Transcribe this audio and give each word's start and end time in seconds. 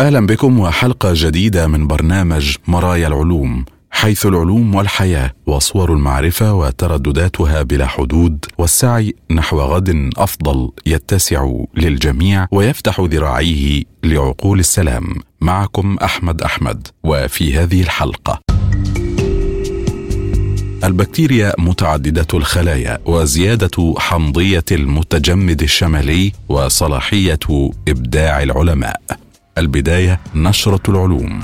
أهلا 0.00 0.26
بكم 0.26 0.60
وحلقة 0.60 1.12
جديدة 1.14 1.66
من 1.66 1.86
برنامج 1.86 2.56
مرايا 2.66 3.06
العلوم 3.08 3.64
حيث 3.90 4.26
العلوم 4.26 4.74
والحياة 4.74 5.32
وصور 5.46 5.92
المعرفة 5.92 6.54
وتردداتها 6.54 7.62
بلا 7.62 7.86
حدود 7.86 8.44
والسعي 8.58 9.14
نحو 9.30 9.60
غد 9.60 10.10
أفضل 10.16 10.70
يتسع 10.86 11.52
للجميع 11.76 12.46
ويفتح 12.50 13.00
ذراعيه 13.00 13.82
لعقول 14.04 14.58
السلام. 14.58 15.14
معكم 15.40 15.96
أحمد 16.04 16.42
أحمد 16.42 16.88
وفي 17.04 17.58
هذه 17.58 17.82
الحلقة. 17.82 18.40
البكتيريا 20.84 21.52
متعددة 21.58 22.26
الخلايا 22.34 22.98
وزيادة 23.06 23.94
حمضية 23.98 24.64
المتجمد 24.72 25.62
الشمالي 25.62 26.32
وصلاحية 26.48 27.70
إبداع 27.88 28.42
العلماء. 28.42 29.00
البداية 29.58 30.20
نشرة 30.34 30.82
العلوم. 30.88 31.40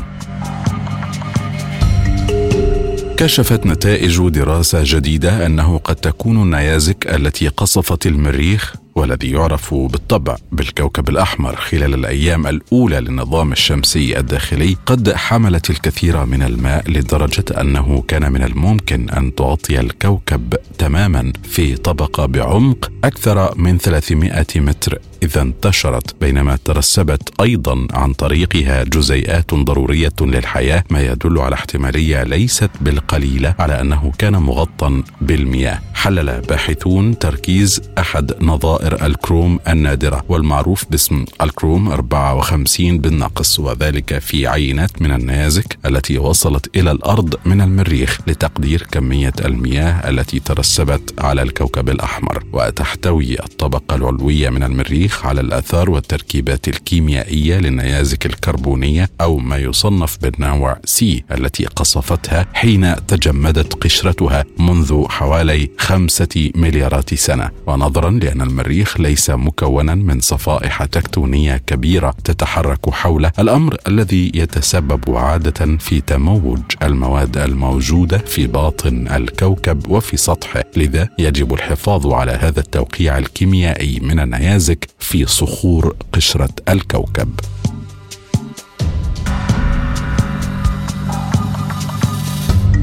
كشفت 3.16 3.66
نتائج 3.66 4.28
دراسة 4.28 4.80
جديدة 4.84 5.46
أنه 5.46 5.78
قد 5.78 5.96
تكون 5.96 6.42
النيازك 6.42 7.14
التي 7.14 7.48
قصفت 7.48 8.06
المريخ 8.06 8.74
والذي 8.94 9.30
يعرف 9.30 9.74
بالطبع 9.74 10.36
بالكوكب 10.52 11.08
الأحمر 11.08 11.56
خلال 11.56 11.94
الأيام 11.94 12.46
الأولى 12.46 13.00
للنظام 13.00 13.52
الشمسي 13.52 14.18
الداخلي 14.18 14.76
قد 14.86 15.12
حملت 15.12 15.70
الكثير 15.70 16.24
من 16.24 16.42
الماء 16.42 16.90
لدرجة 16.90 17.44
أنه 17.60 18.02
كان 18.08 18.32
من 18.32 18.42
الممكن 18.42 19.10
أن 19.10 19.34
تغطي 19.34 19.80
الكوكب 19.80 20.54
تماما 20.78 21.32
في 21.42 21.76
طبقة 21.76 22.26
بعمق 22.26 22.92
أكثر 23.04 23.58
من 23.58 23.78
300 23.78 24.44
متر. 24.56 24.98
إذا 25.24 25.42
انتشرت 25.42 26.16
بينما 26.20 26.58
ترسبت 26.64 27.40
أيضا 27.40 27.86
عن 27.92 28.12
طريقها 28.12 28.84
جزيئات 28.84 29.54
ضرورية 29.54 30.12
للحياة 30.20 30.84
ما 30.90 31.02
يدل 31.02 31.38
على 31.38 31.54
احتمالية 31.54 32.22
ليست 32.22 32.70
بالقليلة 32.80 33.54
على 33.58 33.80
أنه 33.80 34.12
كان 34.18 34.32
مغطى 34.32 35.02
بالمياه. 35.20 35.80
حلل 35.94 36.40
باحثون 36.40 37.18
تركيز 37.18 37.80
أحد 37.98 38.32
نظائر 38.40 39.06
الكروم 39.06 39.58
النادرة 39.68 40.24
والمعروف 40.28 40.84
باسم 40.90 41.24
الكروم 41.42 41.88
54 41.88 42.98
بالنقص 42.98 43.60
وذلك 43.60 44.18
في 44.18 44.46
عينات 44.46 45.02
من 45.02 45.12
النيازك 45.12 45.78
التي 45.86 46.18
وصلت 46.18 46.76
إلى 46.76 46.90
الأرض 46.90 47.34
من 47.44 47.60
المريخ 47.60 48.18
لتقدير 48.26 48.86
كمية 48.90 49.32
المياه 49.44 50.10
التي 50.10 50.40
ترسبت 50.40 51.14
على 51.18 51.42
الكوكب 51.42 51.88
الأحمر. 51.88 52.44
وتحتوي 52.52 53.40
الطبقة 53.40 53.96
العلوية 53.96 54.50
من 54.50 54.62
المريخ 54.62 55.13
التاريخ 55.14 55.26
على 55.26 55.40
الآثار 55.40 55.90
والتركيبات 55.90 56.68
الكيميائية 56.68 57.58
للنيازك 57.58 58.26
الكربونية 58.26 59.10
أو 59.20 59.38
ما 59.38 59.56
يصنف 59.56 60.18
بالنوع 60.22 60.78
سي 60.84 61.24
التي 61.32 61.66
قصفتها 61.66 62.46
حين 62.54 63.06
تجمدت 63.06 63.74
قشرتها 63.74 64.44
منذ 64.58 65.04
حوالي 65.08 65.70
خمسة 65.78 66.50
مليارات 66.54 67.14
سنة. 67.14 67.50
ونظرا 67.66 68.10
لأن 68.10 68.40
المريخ 68.40 69.00
ليس 69.00 69.30
مكونا 69.30 69.94
من 69.94 70.20
صفائح 70.20 70.84
تكتونية 70.84 71.56
كبيرة 71.56 72.14
تتحرك 72.24 72.90
حوله 72.90 73.32
الأمر 73.38 73.76
الذي 73.88 74.32
يتسبب 74.34 75.16
عادة 75.16 75.76
في 75.78 76.00
تموج 76.00 76.60
المواد 76.82 77.36
الموجودة 77.36 78.18
في 78.18 78.46
باطن 78.46 79.08
الكوكب 79.08 79.88
وفي 79.88 80.16
سطحه. 80.16 80.64
لذا 80.76 81.08
يجب 81.18 81.54
الحفاظ 81.54 82.06
على 82.06 82.32
هذا 82.32 82.60
التوقيع 82.60 83.18
الكيميائي 83.18 84.00
من 84.00 84.20
النيازك 84.20 84.88
في 85.04 85.26
صخور 85.26 85.96
قشرة 86.12 86.50
الكوكب. 86.68 87.28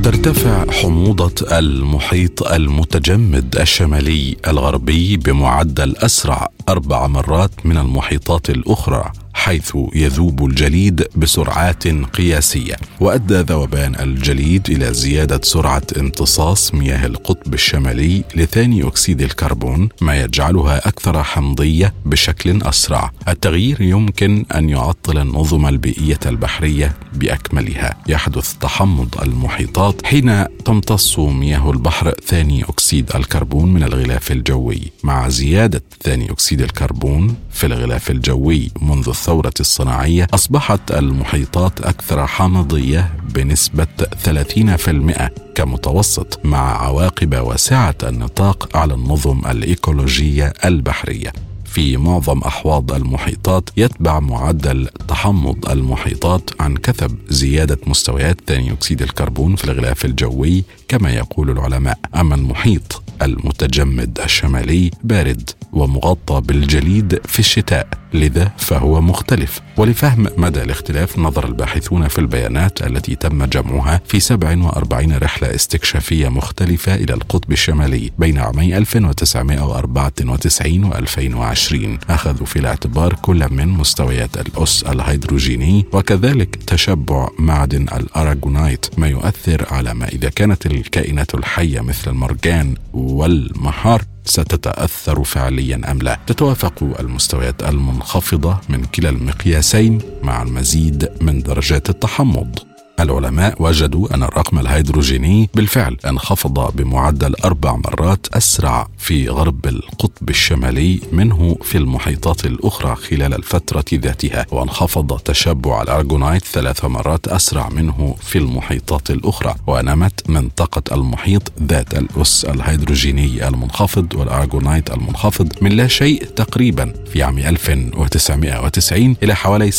ترتفع 0.04 0.72
حموضة 0.72 1.58
المحيط 1.58 2.44
المتجمد 2.44 3.58
الشمالي 3.58 4.38
الغربي 4.48 5.18
بمعدل 5.18 5.98
أسرع 5.98 6.50
أربع 6.70 7.08
مرات 7.08 7.66
من 7.66 7.78
المحيطات 7.78 8.50
الأخرى. 8.50 9.12
حيث 9.42 9.78
يذوب 9.96 10.46
الجليد 10.46 11.08
بسرعات 11.16 11.88
قياسية 11.88 12.76
وأدى 13.00 13.40
ذوبان 13.40 13.96
الجليد 13.96 14.70
إلى 14.70 14.94
زيادة 14.94 15.40
سرعة 15.44 15.82
امتصاص 15.98 16.74
مياه 16.74 17.06
القطب 17.06 17.54
الشمالي 17.54 18.24
لثاني 18.36 18.88
أكسيد 18.88 19.22
الكربون 19.22 19.90
ما 20.02 20.22
يجعلها 20.22 20.88
أكثر 20.88 21.24
حمضية 21.24 21.94
بشكل 22.06 22.62
أسرع. 22.64 23.12
التغيير 23.28 23.82
يمكن 23.82 24.46
أن 24.56 24.70
يعطل 24.70 25.18
النظم 25.18 25.68
البيئية 25.68 26.20
البحرية 26.26 26.96
بأكملها. 27.14 27.98
يحدث 28.08 28.54
تحمض 28.54 29.22
المحيطات 29.22 30.06
حين 30.06 30.46
تمتص 30.66 31.20
مياه 31.20 31.72
البحر 31.72 32.14
ثاني 32.26 32.64
أكسيد 32.64 33.12
الكربون 33.16 33.74
من 33.74 33.84
الغلاف 33.84 34.32
الجوي. 34.32 34.82
مع 35.04 35.30
زيادة 35.30 35.84
ثاني 36.04 36.32
أكسيد 36.32 36.62
الكربون 36.62 37.36
في 37.52 37.68
الغلاف 37.68 38.12
الجوي 38.12 38.72
منذ 38.82 39.10
الثورة 39.10 39.31
الصناعية 39.60 40.28
أصبحت 40.34 40.92
المحيطات 40.92 41.82
أكثر 41.82 42.28
حامضية 42.28 43.14
بنسبة 43.34 43.88
30% 44.26 45.30
كمتوسط 45.56 46.40
مع 46.44 46.84
عواقب 46.86 47.36
واسعة 47.36 47.96
النطاق 48.04 48.78
على 48.78 48.94
النظم 48.94 49.42
الإيكولوجية 49.50 50.54
البحرية. 50.66 51.34
في 51.66 51.98
معظم 51.98 52.40
أحواض 52.40 52.92
المحيطات 52.92 53.70
يتبع 53.78 54.20
معدل 54.20 54.90
تحمض 55.08 55.70
المحيطات 55.70 56.50
عن 56.60 56.76
كثب 56.78 57.18
زيادة 57.30 57.78
مستويات 57.88 58.38
ثاني 58.48 58.72
أكسيد 58.72 59.02
الكربون 59.02 59.56
في 59.56 59.64
الغلاف 59.64 60.06
الجوي 60.06 60.64
كما 60.88 61.12
يقول 61.12 61.50
العلماء. 61.50 62.00
أما 62.16 62.36
المحيط 62.36 63.02
المتجمد 63.22 64.20
الشمالي 64.24 64.92
بارد 65.04 65.50
ومغطى 65.74 66.42
بالجليد 66.42 67.20
في 67.26 67.40
الشتاء. 67.40 68.01
لذا 68.14 68.52
فهو 68.58 69.02
مختلف. 69.02 69.62
ولفهم 69.78 70.28
مدى 70.38 70.62
الاختلاف 70.62 71.20
نظر 71.20 71.48
الباحثون 71.48 72.08
في 72.08 72.20
البيانات 72.20 72.82
التي 72.82 73.16
تم 73.16 73.46
جمعها 73.46 74.02
في 74.06 74.20
47 74.20 75.18
رحلة 75.18 75.56
استكشافية 75.56 76.30
مختلفة 76.30 76.96
إلى 76.96 77.14
القطب 77.14 77.52
الشمالي 77.52 78.12
بين 78.20 78.38
عامي 78.38 78.78
1994 78.78 80.84
و 80.84 80.92
2020 80.96 82.00
أخذوا 82.10 82.46
في 82.46 82.60
الاعتبار 82.60 83.14
كل 83.14 83.54
من 83.54 83.68
مستويات 83.68 84.38
الأس 84.38 84.84
الهيدروجيني 84.84 85.86
وكذلك 85.94 86.56
تشبع 86.56 87.28
معدن 87.40 87.82
الأراغونايت 87.82 88.86
ما 88.98 89.08
يؤثر 89.08 89.66
على 89.72 89.94
ما 89.94 90.08
إذا 90.08 90.30
كانت 90.30 90.66
الكائنات 90.66 91.36
الحية 91.36 91.82
مثل 91.82 92.12
المرجان 92.12 92.76
والمحار. 92.94 94.02
ستتأثر 94.26 95.24
فعليا 95.24 95.92
أم 95.92 95.98
لا؟ 95.98 96.20
تتوافق 96.28 96.84
المستويات 97.00 97.64
المنخفضة 97.64 98.58
من 98.70 98.86
كلا 98.86 99.10
المقياسين 99.10 100.00
مع 100.24 100.42
المزيد 100.42 101.10
من 101.22 101.42
درجات 101.42 101.90
التحمض. 101.90 102.71
العلماء 103.02 103.56
وجدوا 103.60 104.14
أن 104.16 104.24
الرقم 104.24 104.60
الهيدروجيني 104.60 105.50
بالفعل 105.54 105.98
انخفض 106.06 106.76
بمعدل 106.76 107.36
أربع 107.46 107.76
مرات 107.76 108.28
أسرع 108.34 108.88
في 108.98 109.30
غرب 109.30 109.66
القطب 109.66 110.30
الشمالي 110.30 111.00
منه 111.12 111.58
في 111.64 111.78
المحيطات 111.78 112.46
الأخرى 112.46 112.96
خلال 112.96 113.34
الفترة 113.34 113.86
ذاتها 113.94 114.46
وانخفض 114.52 115.20
تشبع 115.20 115.82
الأرجونايت 115.82 116.46
ثلاث 116.46 116.86
مرات 116.86 117.28
أسرع 117.28 117.70
منه 117.70 118.16
في 118.22 118.38
المحيطات 118.38 119.12
الأخرى 119.12 119.56
ونمت 119.68 120.30
منطقة 120.30 120.96
المحيط 120.96 121.52
ذات 121.64 121.94
الأس 121.98 122.46
الهيدروجيني 122.46 123.48
المنخفض 123.48 124.14
والأرجونايت 124.16 124.92
المنخفض 124.94 125.54
من 125.62 125.72
لا 125.72 125.88
شيء 125.88 126.26
تقريبا 126.26 126.94
في 127.14 127.24
عام 127.24 127.38
1990 127.40 129.16
إلى 129.24 129.36
حوالي 129.36 129.72
7% 129.72 129.76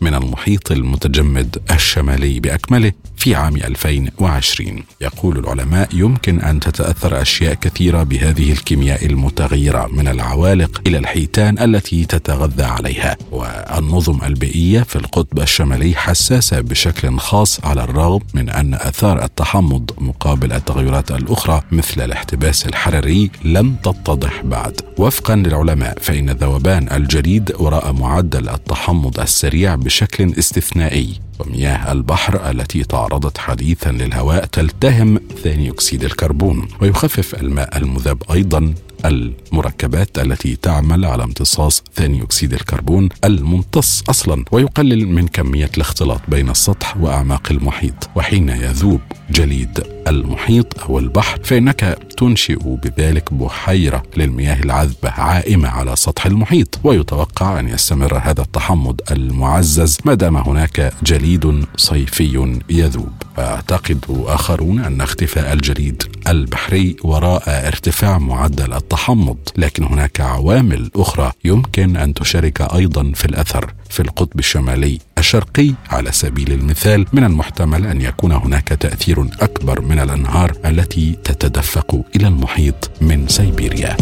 من 0.00 0.14
المحيط 0.14 0.72
المتجمد 0.72 1.56
الشمالي 1.86 2.40
بأكمله 2.40 2.92
في 3.16 3.26
في 3.26 3.34
عام 3.34 3.56
2020 3.56 4.82
يقول 5.00 5.38
العلماء 5.38 5.88
يمكن 5.92 6.40
أن 6.40 6.60
تتأثر 6.60 7.22
أشياء 7.22 7.54
كثيرة 7.54 8.02
بهذه 8.02 8.52
الكيمياء 8.52 9.06
المتغيرة 9.06 9.86
من 9.86 10.08
العوالق 10.08 10.80
إلى 10.86 10.98
الحيتان 10.98 11.58
التي 11.58 12.04
تتغذى 12.04 12.62
عليها. 12.62 13.16
والنظم 13.30 14.24
البيئية 14.24 14.82
في 14.82 14.96
القطب 14.96 15.38
الشمالي 15.40 15.94
حساسة 15.96 16.60
بشكل 16.60 17.18
خاص 17.18 17.64
على 17.64 17.84
الرغم 17.84 18.20
من 18.34 18.48
أن 18.48 18.74
أثار 18.74 19.24
التحمض 19.24 19.90
مقابل 19.98 20.52
التغيرات 20.52 21.10
الأخرى 21.10 21.62
مثل 21.72 22.04
الاحتباس 22.04 22.66
الحراري 22.66 23.30
لم 23.44 23.76
تتضح 23.82 24.42
بعد. 24.44 24.80
وفقا 24.98 25.36
للعلماء 25.36 25.98
فإن 26.00 26.30
ذوبان 26.30 26.88
الجليد 26.92 27.52
وراء 27.58 27.92
معدل 27.92 28.48
التحمض 28.48 29.20
السريع 29.20 29.74
بشكل 29.74 30.34
استثنائي 30.38 31.25
ومياه 31.38 31.92
البحر 31.92 32.50
التي 32.50 32.84
تعرضت 32.84 33.38
حديثا 33.38 33.88
للهواء 33.90 34.44
تلتهم 34.44 35.20
ثاني 35.44 35.70
أكسيد 35.70 36.04
الكربون 36.04 36.68
ويخفف 36.80 37.34
الماء 37.34 37.76
المذاب 37.78 38.22
أيضا. 38.30 38.74
المركبات 39.04 40.18
التي 40.18 40.56
تعمل 40.56 41.04
على 41.04 41.24
امتصاص 41.24 41.82
ثاني 41.94 42.22
أكسيد 42.22 42.52
الكربون 42.52 43.08
الممتص 43.24 44.02
أصلا 44.08 44.44
ويقلل 44.52 45.08
من 45.08 45.28
كمية 45.28 45.70
الاختلاط 45.76 46.20
بين 46.28 46.50
السطح 46.50 46.96
وأعماق 46.96 47.48
المحيط 47.50 48.08
وحين 48.16 48.48
يذوب 48.48 49.00
جليد 49.30 49.82
المحيط 50.08 50.80
أو 50.82 50.98
البحر 50.98 51.38
فإنك 51.44 51.98
تنشئ 52.16 52.58
بذلك 52.64 53.34
بحيرة 53.34 54.02
للمياه 54.16 54.62
العذبة 54.62 55.10
عائمة 55.10 55.68
على 55.68 55.96
سطح 55.96 56.26
المحيط. 56.26 56.78
ويتوقع 56.84 57.60
أن 57.60 57.68
يستمر 57.68 58.18
هذا 58.18 58.42
التحمض 58.42 59.00
المعزز 59.10 59.98
ما 60.04 60.14
دام 60.14 60.36
هناك 60.36 60.92
جليد 61.02 61.64
صيفي 61.76 62.58
يذوب. 62.70 63.12
ويعتقد 63.38 64.04
آخرون 64.26 64.78
أن 64.78 65.00
اختفاء 65.00 65.52
الجليد 65.52 66.02
البحري 66.28 66.96
وراء 67.04 67.42
ارتفاع 67.46 68.18
معدل 68.18 68.72
التحمض 68.72 69.36
لكن 69.56 69.84
هناك 69.84 70.20
عوامل 70.20 70.90
أخرى 70.96 71.32
يمكن 71.44 71.96
أن 71.96 72.14
تشارك 72.14 72.60
أيضا 72.60 73.12
في 73.14 73.24
الأثر 73.24 73.74
في 73.90 74.00
القطب 74.00 74.38
الشمالي. 74.38 74.98
الشرقي 75.26 75.74
على 75.90 76.12
سبيل 76.12 76.52
المثال 76.52 77.06
من 77.12 77.24
المحتمل 77.24 77.86
أن 77.86 78.00
يكون 78.00 78.32
هناك 78.32 78.68
تأثير 78.68 79.28
أكبر 79.40 79.80
من 79.80 79.98
الأنهار 79.98 80.52
التي 80.64 81.18
تتدفق 81.24 82.02
إلى 82.16 82.28
المحيط 82.28 82.90
من 83.00 83.28
سيبيريا. 83.28 83.96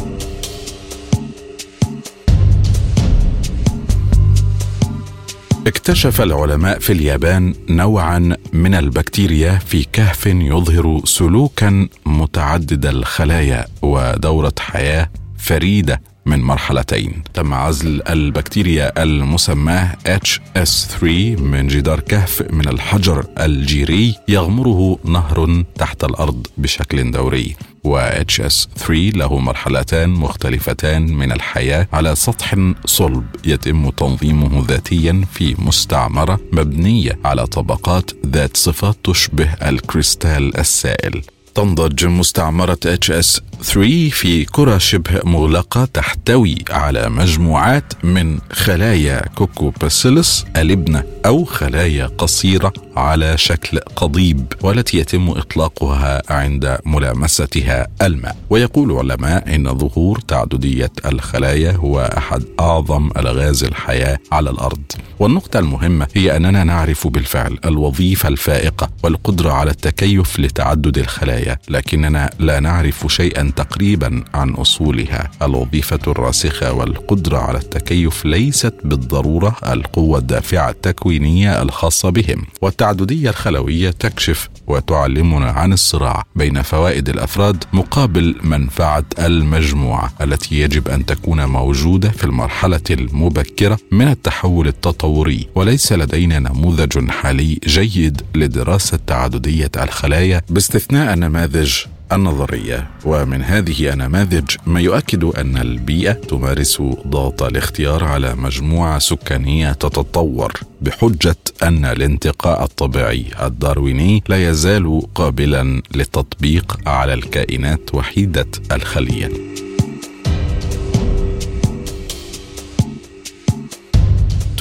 اكتشف 5.66 6.20
العلماء 6.20 6.78
في 6.78 6.92
اليابان 6.92 7.54
نوعا 7.68 8.36
من 8.52 8.74
البكتيريا 8.74 9.52
في 9.52 9.84
كهف 9.92 10.26
يظهر 10.26 11.00
سلوكا 11.04 11.88
متعدد 12.06 12.86
الخلايا 12.86 13.66
ودورة 13.82 14.54
حياة 14.58 15.10
فريدة. 15.38 16.13
من 16.26 16.40
مرحلتين. 16.40 17.22
تم 17.34 17.54
عزل 17.54 18.02
البكتيريا 18.08 19.02
المسماة 19.02 19.96
HS3 20.06 21.04
من 21.40 21.66
جدار 21.66 22.00
كهف 22.00 22.42
من 22.50 22.68
الحجر 22.68 23.26
الجيري 23.40 24.14
يغمره 24.28 24.98
نهر 25.04 25.64
تحت 25.78 26.04
الأرض 26.04 26.46
بشكل 26.58 27.10
دوري. 27.10 27.56
و 27.84 28.10
HS3 28.10 28.90
له 28.90 29.38
مرحلتان 29.38 30.10
مختلفتان 30.10 31.02
من 31.02 31.32
الحياة 31.32 31.88
على 31.92 32.14
سطح 32.14 32.54
صلب 32.86 33.26
يتم 33.44 33.90
تنظيمه 33.90 34.64
ذاتيا 34.68 35.24
في 35.32 35.54
مستعمرة 35.58 36.40
مبنية 36.52 37.18
على 37.24 37.46
طبقات 37.46 38.10
ذات 38.26 38.56
صفات 38.56 38.96
تشبه 39.04 39.52
الكريستال 39.52 40.56
السائل. 40.56 41.22
تنضج 41.54 42.06
مستعمرة 42.06 42.78
HS 42.86 43.40
3 43.64 44.08
في 44.10 44.44
كرة 44.44 44.78
شبه 44.78 45.20
مغلقة 45.24 45.84
تحتوي 45.84 46.54
على 46.70 47.08
مجموعات 47.08 47.92
من 48.04 48.38
خلايا 48.52 49.28
كوكو 49.28 49.70
باسيلس 49.70 50.44
الابنة 50.56 51.02
أو 51.26 51.44
خلايا 51.44 52.06
قصيرة 52.06 52.72
على 52.96 53.38
شكل 53.38 53.78
قضيب 53.78 54.52
والتي 54.62 54.98
يتم 54.98 55.30
إطلاقها 55.30 56.22
عند 56.32 56.78
ملامستها 56.86 57.86
الماء. 58.02 58.36
ويقول 58.50 58.92
علماء 58.92 59.54
إن 59.54 59.78
ظهور 59.78 60.18
تعددية 60.18 60.92
الخلايا 61.06 61.72
هو 61.72 62.00
أحد 62.18 62.42
أعظم 62.60 63.10
ألغاز 63.16 63.64
الحياة 63.64 64.18
على 64.32 64.50
الأرض. 64.50 64.82
والنقطة 65.18 65.58
المهمة 65.58 66.06
هي 66.14 66.36
أننا 66.36 66.64
نعرف 66.64 67.06
بالفعل 67.06 67.58
الوظيفة 67.64 68.28
الفائقة 68.28 68.90
والقدرة 69.02 69.52
على 69.52 69.70
التكيف 69.70 70.40
لتعدد 70.40 70.98
الخلايا 70.98 71.58
لكننا 71.68 72.30
لا 72.38 72.60
نعرف 72.60 73.06
شيئا 73.08 73.52
تقريبا 73.56 74.24
عن 74.34 74.50
أصولها. 74.50 75.30
الوظيفة 75.42 76.00
الراسخة 76.06 76.72
والقدرة 76.72 77.38
على 77.38 77.58
التكيف 77.58 78.24
ليست 78.24 78.74
بالضرورة. 78.84 79.56
القوة 79.66 80.18
الدافعة 80.18 80.70
التكوينية 80.70 81.62
الخاصة 81.62 82.10
بهم. 82.10 82.46
والتعددية 82.62 83.30
الخلوية 83.30 83.90
تكشف 83.90 84.48
وتعلمنا 84.66 85.50
عن 85.50 85.72
الصراع 85.72 86.22
بين 86.36 86.62
فوائد 86.62 87.08
الأفراد 87.08 87.64
مقابل 87.72 88.34
منفعة 88.42 89.04
المجموعة 89.18 90.12
التي 90.20 90.60
يجب 90.60 90.88
أن 90.88 91.06
تكون 91.06 91.44
موجودة 91.44 92.10
في 92.10 92.24
المرحلة 92.24 92.80
المبكرة 92.90 93.78
من 93.90 94.08
التحول 94.08 94.68
التطوري. 94.68 95.48
وليس 95.54 95.92
لدينا 95.92 96.38
نموذج 96.38 97.10
حالي 97.10 97.58
جيد 97.66 98.22
لدراسة 98.34 98.98
تعددية 99.06 99.70
الخلايا. 99.76 100.42
باستثناء 100.50 101.14
نماذج 101.14 101.74
النظرية. 102.12 102.90
ومن 103.04 103.42
هذه 103.42 103.92
النماذج 103.92 104.50
ما 104.66 104.80
يؤكد 104.80 105.24
أن 105.24 105.56
البيئة 105.56 106.12
تمارس 106.12 106.82
ضغط 107.06 107.42
الاختيار 107.42 108.04
على 108.04 108.34
مجموعة 108.34 108.98
سكانية 108.98 109.72
تتطور 109.72 110.52
بحجة 110.80 111.36
أن 111.62 111.84
الانتقاء 111.84 112.64
الطبيعي 112.64 113.24
الدارويني 113.42 114.22
لا 114.28 114.50
يزال 114.50 115.02
قابلا 115.14 115.82
للتطبيق 115.94 116.78
على 116.86 117.14
الكائنات 117.14 117.94
وحيدة 117.94 118.46
الخلية. 118.72 119.30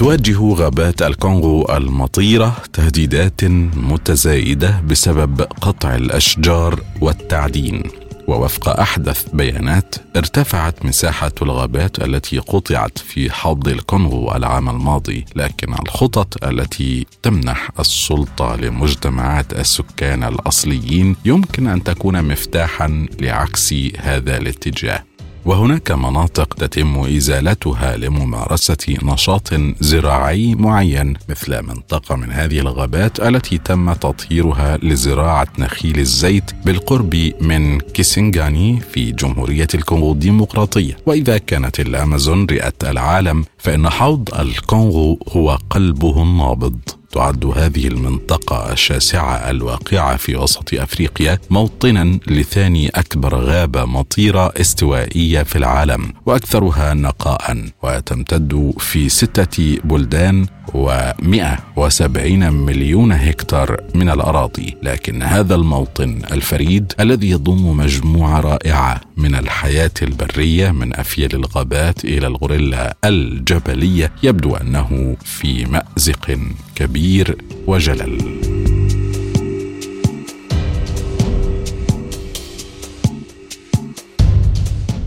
تواجه 0.04 0.54
غابات 0.54 1.02
الكونغو 1.02 1.76
المطيرة 1.76 2.56
تهديدات 2.72 3.44
متزايدة 3.76 4.80
بسبب 4.80 5.40
قطع 5.40 5.94
الأشجار 5.94 6.80
والتعدين. 7.00 7.82
ووفق 8.28 8.80
أحدث 8.80 9.28
بيانات 9.32 9.94
ارتفعت 10.16 10.84
مساحة 10.84 11.32
الغابات 11.42 11.98
التي 11.98 12.38
قطعت 12.38 12.98
في 12.98 13.30
حوض 13.32 13.68
الكونغو 13.68 14.32
العام 14.34 14.68
الماضي 14.68 15.24
لكن 15.36 15.72
الخطط 15.72 16.44
التي 16.44 17.06
تمنح 17.22 17.70
السلطة 17.80 18.56
لمجتمعات 18.56 19.52
السكان 19.52 20.24
الأصليين 20.24 21.16
يمكن 21.24 21.66
أن 21.66 21.82
تكون 21.82 22.24
مفتاحا 22.24 23.06
لعكس 23.20 23.74
هذا 23.98 24.36
الاتجاه. 24.36 25.13
وهناك 25.46 25.92
مناطق 25.92 26.54
تتم 26.54 26.98
إزالتها 26.98 27.96
لممارسة 27.96 28.96
نشاط 29.02 29.54
زراعي 29.80 30.54
معين 30.54 31.14
مثل 31.28 31.62
منطقة 31.62 32.16
من 32.16 32.32
هذه 32.32 32.58
الغابات 32.58 33.20
التي 33.20 33.58
تم 33.58 33.92
تطهيرها 33.92 34.76
لزراعة 34.82 35.46
نخيل 35.58 35.98
الزيت 35.98 36.50
بالقرب 36.64 37.32
من 37.40 37.80
كيسنغاني 37.80 38.80
في 38.80 39.12
جمهورية 39.12 39.68
الكونغو 39.74 40.12
الديمقراطية. 40.12 40.96
وإذا 41.06 41.38
كانت 41.38 41.80
الأمازون 41.80 42.46
رئة 42.46 42.72
العالم 42.82 43.44
فإن 43.58 43.90
حوض 43.90 44.34
الكونغو 44.34 45.18
هو 45.28 45.58
قلبه 45.70 46.22
النابض 46.22 46.78
تعد 47.14 47.44
هذه 47.44 47.86
المنطقة 47.86 48.72
الشاسعة 48.72 49.50
الواقعة 49.50 50.16
في 50.16 50.36
وسط 50.36 50.74
أفريقيا 50.74 51.38
موطنا 51.50 52.18
لثاني 52.26 52.88
أكبر 52.88 53.34
غابة 53.34 53.84
مطيرة 53.84 54.52
استوائية 54.56 55.42
في 55.42 55.56
العالم 55.56 56.12
وأكثرها 56.26 56.94
نقاء 56.94 57.64
وتمتد 57.82 58.72
في 58.78 59.08
ستة 59.08 59.78
بلدان 59.84 60.46
و170 60.74 62.16
مليون 62.50 63.12
هكتار 63.12 63.80
من 63.94 64.10
الأراضي. 64.10 64.76
لكن 64.82 65.22
هذا 65.22 65.54
الموطن 65.54 66.22
الفريد 66.32 66.92
الذي 67.00 67.30
يضم 67.30 67.76
مجموعة 67.76 68.40
رائعة 68.40 69.00
من 69.16 69.34
الحياة 69.34 69.90
البرية 70.02 70.70
من 70.70 70.94
أفيال 70.96 71.34
الغابات 71.34 72.04
إلى 72.04 72.26
الغوريلا 72.26 72.96
الجبلية 73.04 74.12
يبدو 74.22 74.56
أنه 74.56 75.16
في 75.24 75.64
مأزق. 75.64 76.38
كبير 76.74 77.36
وجلل. 77.66 78.18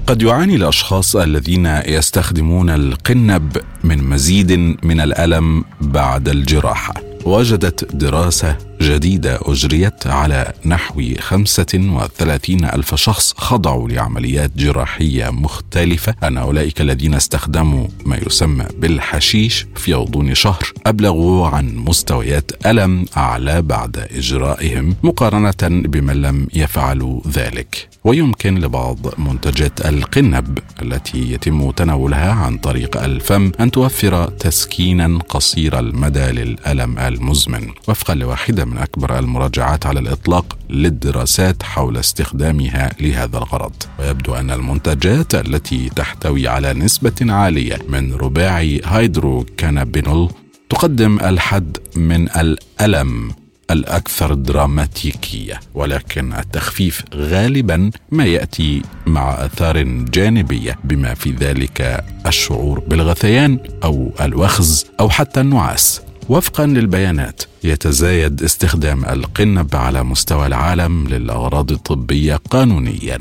قد 0.07 0.21
يعاني 0.21 0.55
الأشخاص 0.55 1.15
الذين 1.15 1.65
يستخدمون 1.65 2.69
القنب 2.69 3.57
من 3.83 4.03
مزيد 4.03 4.51
من 4.83 5.01
الألم 5.01 5.63
بعد 5.81 6.29
الجراحة. 6.29 6.93
وجدت 7.25 7.95
دراسة 7.95 8.66
جديدة 8.81 9.39
أجريت 9.41 10.07
على 10.07 10.53
نحو 10.65 11.01
35 11.19 12.65
ألف 12.65 12.95
شخص 12.95 13.33
خضعوا 13.37 13.89
لعمليات 13.89 14.51
جراحية 14.57 15.29
مختلفة. 15.29 16.15
أن 16.23 16.37
أولئك 16.37 16.81
الذين 16.81 17.13
استخدموا 17.13 17.87
ما 18.05 18.19
يسمى 18.27 18.65
بالحشيش 18.77 19.65
في 19.75 19.93
غضون 19.93 20.35
شهر 20.35 20.73
أبلغوا 20.85 21.47
عن 21.47 21.75
مستويات 21.75 22.51
ألم 22.65 23.05
أعلى 23.17 23.61
بعد 23.61 23.97
إجرائهم 23.97 24.95
مقارنة 25.03 25.53
بمن 25.61 26.21
لم 26.21 26.47
يفعلوا 26.53 27.21
ذلك. 27.27 27.89
ويمكن 28.03 28.59
لبعض 28.59 28.97
منتجات 29.17 29.85
القنب 29.85 30.59
التي 30.81 31.31
يتم 31.31 31.71
تناولها 31.71 32.31
عن 32.31 32.57
طريق 32.57 33.03
الفم 33.03 33.51
أن 33.59 33.71
توفر 33.71 34.25
تسكينا 34.25 35.19
قصير 35.29 35.79
المدى 35.79 36.19
للألم 36.31 36.99
المزمن. 36.99 37.67
وفقا 37.87 38.15
لواحدة 38.15 38.66
من 38.67 38.77
أكبر 38.77 39.19
المراجعات 39.19 39.85
على 39.85 39.99
الإطلاق 39.99 40.57
للدراسات 40.69 41.63
حول 41.63 41.97
استخدامها 41.97 42.91
لهذا 42.99 43.37
الغرض. 43.37 43.73
ويبدو 43.99 44.35
أن 44.35 44.51
المنتجات 44.51 45.35
التي 45.35 45.89
تحتوي 45.89 46.47
على 46.47 46.73
نسبة 46.73 47.15
عالية 47.33 47.77
من 47.89 48.13
رباعي 48.13 48.81
هيدروكانابينول 48.85 50.31
تقدم 50.69 51.19
الحد 51.19 51.77
من 51.95 52.29
الألم 52.29 53.31
الأكثر 53.71 54.33
دراماتيكية 54.33 55.59
ولكن 55.73 56.33
التخفيف 56.33 57.03
غالبا 57.15 57.91
ما 58.11 58.25
يأتي 58.25 58.81
مع 59.05 59.31
آثار 59.45 59.81
جانبية 59.83 60.77
بما 60.83 61.13
في 61.13 61.31
ذلك 61.31 62.03
الشعور 62.25 62.79
بالغثيان 62.79 63.59
أو 63.83 64.11
الوخز 64.21 64.85
أو 64.99 65.09
حتى 65.09 65.41
النعاس. 65.41 66.01
وفقا 66.29 66.65
للبيانات 66.65 67.43
يتزايد 67.63 68.43
استخدام 68.43 69.05
القنب 69.05 69.75
على 69.75 70.03
مستوى 70.03 70.47
العالم 70.47 71.07
للأغراض 71.07 71.71
الطبية 71.71 72.35
قانونيا 72.35 73.19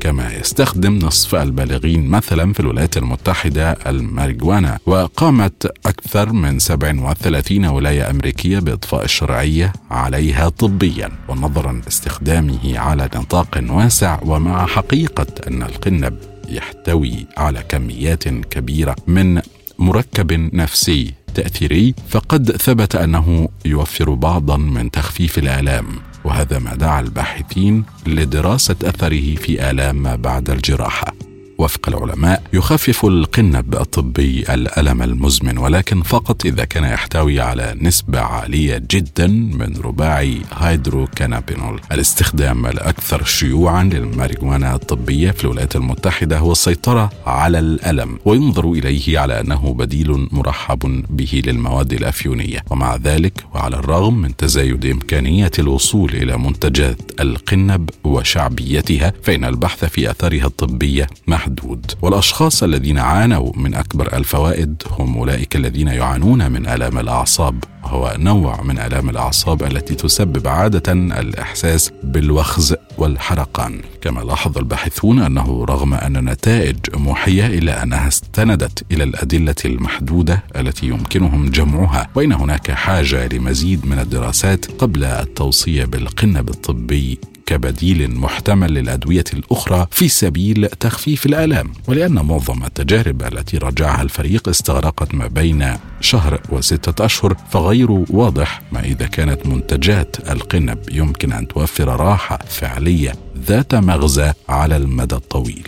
كما 0.00 0.32
يستخدم 0.32 0.98
نصف 0.98 1.34
البالغين 1.34 2.08
مثلا 2.08 2.52
في 2.52 2.60
الولايات 2.60 2.96
المتحدة 2.96 3.72
الماريجوانا. 3.72 4.78
وقامت 4.86 5.66
أكثر 5.86 6.32
من 6.32 6.58
37 6.58 7.64
ولاية 7.64 8.10
أمريكية 8.10 8.58
بإضفاء 8.58 9.04
الشرعية 9.04 9.72
عليها 9.90 10.48
طبيا. 10.48 11.10
ونظرا 11.28 11.72
لاستخدامه 11.84 12.78
على 12.78 13.10
نطاق 13.16 13.64
واسع 13.70 14.18
ومع 14.22 14.66
حقيقة 14.66 15.26
أن 15.48 15.62
القنب 15.62 16.18
يحتوي 16.48 17.26
على 17.36 17.62
كميات 17.68 18.28
كبيرة 18.28 18.96
من 19.06 19.40
مركب 19.78 20.32
نفسي. 20.32 21.23
تأثيري 21.34 21.94
فقد 22.08 22.50
ثبت 22.50 22.96
أنه 22.96 23.48
يوفر 23.64 24.14
بعضا 24.14 24.56
من 24.56 24.90
تخفيف 24.90 25.38
الآلام 25.38 25.86
وهذا 26.24 26.58
ما 26.58 26.74
دعا 26.74 27.00
الباحثين 27.00 27.84
لدراسة 28.06 28.76
أثره 28.84 29.34
في 29.34 29.70
آلام 29.70 30.02
ما 30.02 30.16
بعد 30.16 30.50
الجراحة. 30.50 31.33
وفق 31.58 31.88
العلماء 31.88 32.42
يخفف 32.52 33.04
القنب 33.04 33.74
الطبي 33.74 34.44
الألم 34.54 35.02
المزمن 35.02 35.58
ولكن 35.58 36.02
فقط 36.02 36.46
إذا 36.46 36.64
كان 36.64 36.84
يحتوي 36.84 37.40
على 37.40 37.76
نسبة 37.80 38.20
عالية 38.20 38.82
جدا 38.90 39.26
من 39.26 39.76
رباعي 39.84 40.40
هيدروكانابينول. 40.52 41.80
الاستخدام 41.92 42.66
الأكثر 42.66 43.24
شيوعا 43.24 43.84
للماريجوانا 43.84 44.74
الطبية 44.74 45.30
في 45.30 45.44
الولايات 45.44 45.76
المتحدة 45.76 46.38
هو 46.38 46.52
السيطرة 46.52 47.10
على 47.26 47.58
الألم 47.58 48.18
وينظر 48.24 48.72
إليه 48.72 49.18
على 49.18 49.40
أنه 49.40 49.74
بديل 49.74 50.28
مرحب 50.32 51.04
به 51.10 51.42
للمواد 51.46 51.92
الأفيونية. 51.92 52.64
ومع 52.70 52.96
ذلك 52.96 53.44
وعلى 53.54 53.76
الرغم 53.76 54.20
من 54.20 54.36
تزايد 54.36 54.86
إمكانية 54.86 55.50
الوصول 55.58 56.10
إلى 56.14 56.38
منتجات 56.38 57.20
القنب 57.20 57.90
وشعبيتها 58.04 59.12
فإن 59.22 59.44
البحث 59.44 59.84
في 59.84 60.10
أثارها 60.10 60.46
الطبية 60.46 61.06
محدود 61.44 61.92
والأشخاص 62.02 62.62
الذين 62.62 62.98
عانوا 62.98 63.52
من 63.56 63.74
أكبر 63.74 64.16
الفوائد 64.16 64.82
هم 64.90 65.18
أولئك 65.18 65.56
الذين 65.56 65.88
يعانون 65.88 66.52
من 66.52 66.66
آلام 66.66 66.98
الأعصاب. 66.98 67.64
وهو 67.84 68.16
نوع 68.18 68.62
من 68.62 68.78
آلام 68.78 69.10
الأعصاب 69.10 69.62
التي 69.62 69.94
تسبب 69.94 70.48
عادة 70.48 70.92
الإحساس 70.92 71.92
بالوخز 72.02 72.74
والحرقان. 72.98 73.80
كما 74.00 74.20
لاحظ 74.20 74.58
الباحثون 74.58 75.18
أنه 75.18 75.64
رغم 75.64 75.94
أن 75.94 76.16
النتائج 76.16 76.76
موحيه 76.94 77.46
إلا 77.46 77.82
أنها 77.82 78.08
استندت 78.08 78.84
إلى 78.92 79.04
الأدلة 79.04 79.54
المحدودة 79.64 80.42
التي 80.56 80.86
يمكنهم 80.86 81.50
جمعها 81.50 82.08
وإن 82.14 82.32
هناك 82.32 82.70
حاجة 82.70 83.28
لمزيد 83.28 83.86
من 83.86 83.98
الدراسات 83.98 84.66
قبل 84.66 85.04
التوصية 85.04 85.84
بالقنب 85.84 86.48
الطبي 86.48 87.18
كبديل 87.46 88.10
محتمل 88.10 88.74
للأدوية 88.74 89.24
الأخرى 89.34 89.86
في 89.90 90.08
سبيل 90.08 90.68
تخفيف 90.68 91.26
الآلام 91.26 91.72
ولأن 91.88 92.14
معظم 92.14 92.64
التجارب 92.64 93.22
التي 93.22 93.58
راجعها 93.58 94.02
الفريق 94.02 94.48
استغرقت 94.48 95.14
ما 95.14 95.26
بين 95.26 95.76
شهر 96.00 96.40
وستة 96.48 97.04
أشهر 97.04 97.36
فغير 97.50 97.90
واضح 97.90 98.62
ما 98.72 98.80
إذا 98.80 99.06
كانت 99.06 99.46
منتجات 99.46 100.16
القنب 100.30 100.78
يمكن 100.92 101.32
أن 101.32 101.48
توفر 101.48 101.88
راحة 101.88 102.38
فعلية 102.48 103.12
ذات 103.46 103.74
مغزى 103.74 104.32
على 104.48 104.76
المدى 104.76 105.14
الطويل. 105.14 105.64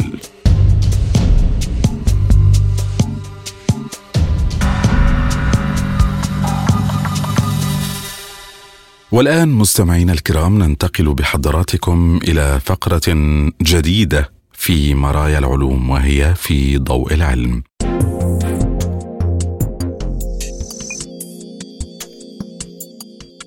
والآن 9.16 9.48
مستمعينا 9.48 10.12
الكرام 10.12 10.62
ننتقل 10.62 11.14
بحضراتكم 11.14 12.20
إلى 12.28 12.60
فقرة 12.60 13.14
جديدة 13.62 14.30
في 14.52 14.94
مرايا 14.94 15.38
العلوم 15.38 15.90
وهي 15.90 16.34
في 16.34 16.78
ضوء 16.78 17.14
العلم. 17.14 17.62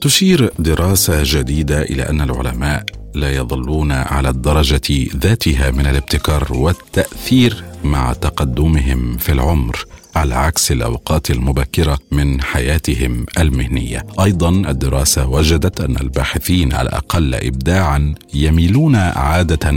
تشير 0.01 0.51
دراسة 0.59 1.21
جديدة 1.23 1.81
إلى 1.81 2.09
أن 2.09 2.21
العلماء 2.21 2.85
لا 3.15 3.35
يظلون 3.35 3.91
على 3.91 4.29
الدرجة 4.29 5.07
ذاتها 5.15 5.71
من 5.71 5.85
الابتكار 5.85 6.47
والتأثير 6.53 7.63
مع 7.83 8.13
تقدمهم 8.13 9.17
في 9.17 9.31
العمر 9.31 9.85
على 10.15 10.35
عكس 10.35 10.71
الأوقات 10.71 11.31
المبكرة 11.31 11.99
من 12.11 12.41
حياتهم 12.41 13.25
المهنية. 13.39 14.05
أيضا 14.23 14.49
الدراسة 14.49 15.27
وجدت 15.27 15.81
أن 15.81 15.97
الباحثين 15.97 16.73
الأقل 16.73 17.35
ابداعا 17.35 18.15
يميلون 18.33 18.95
عادة 18.95 19.69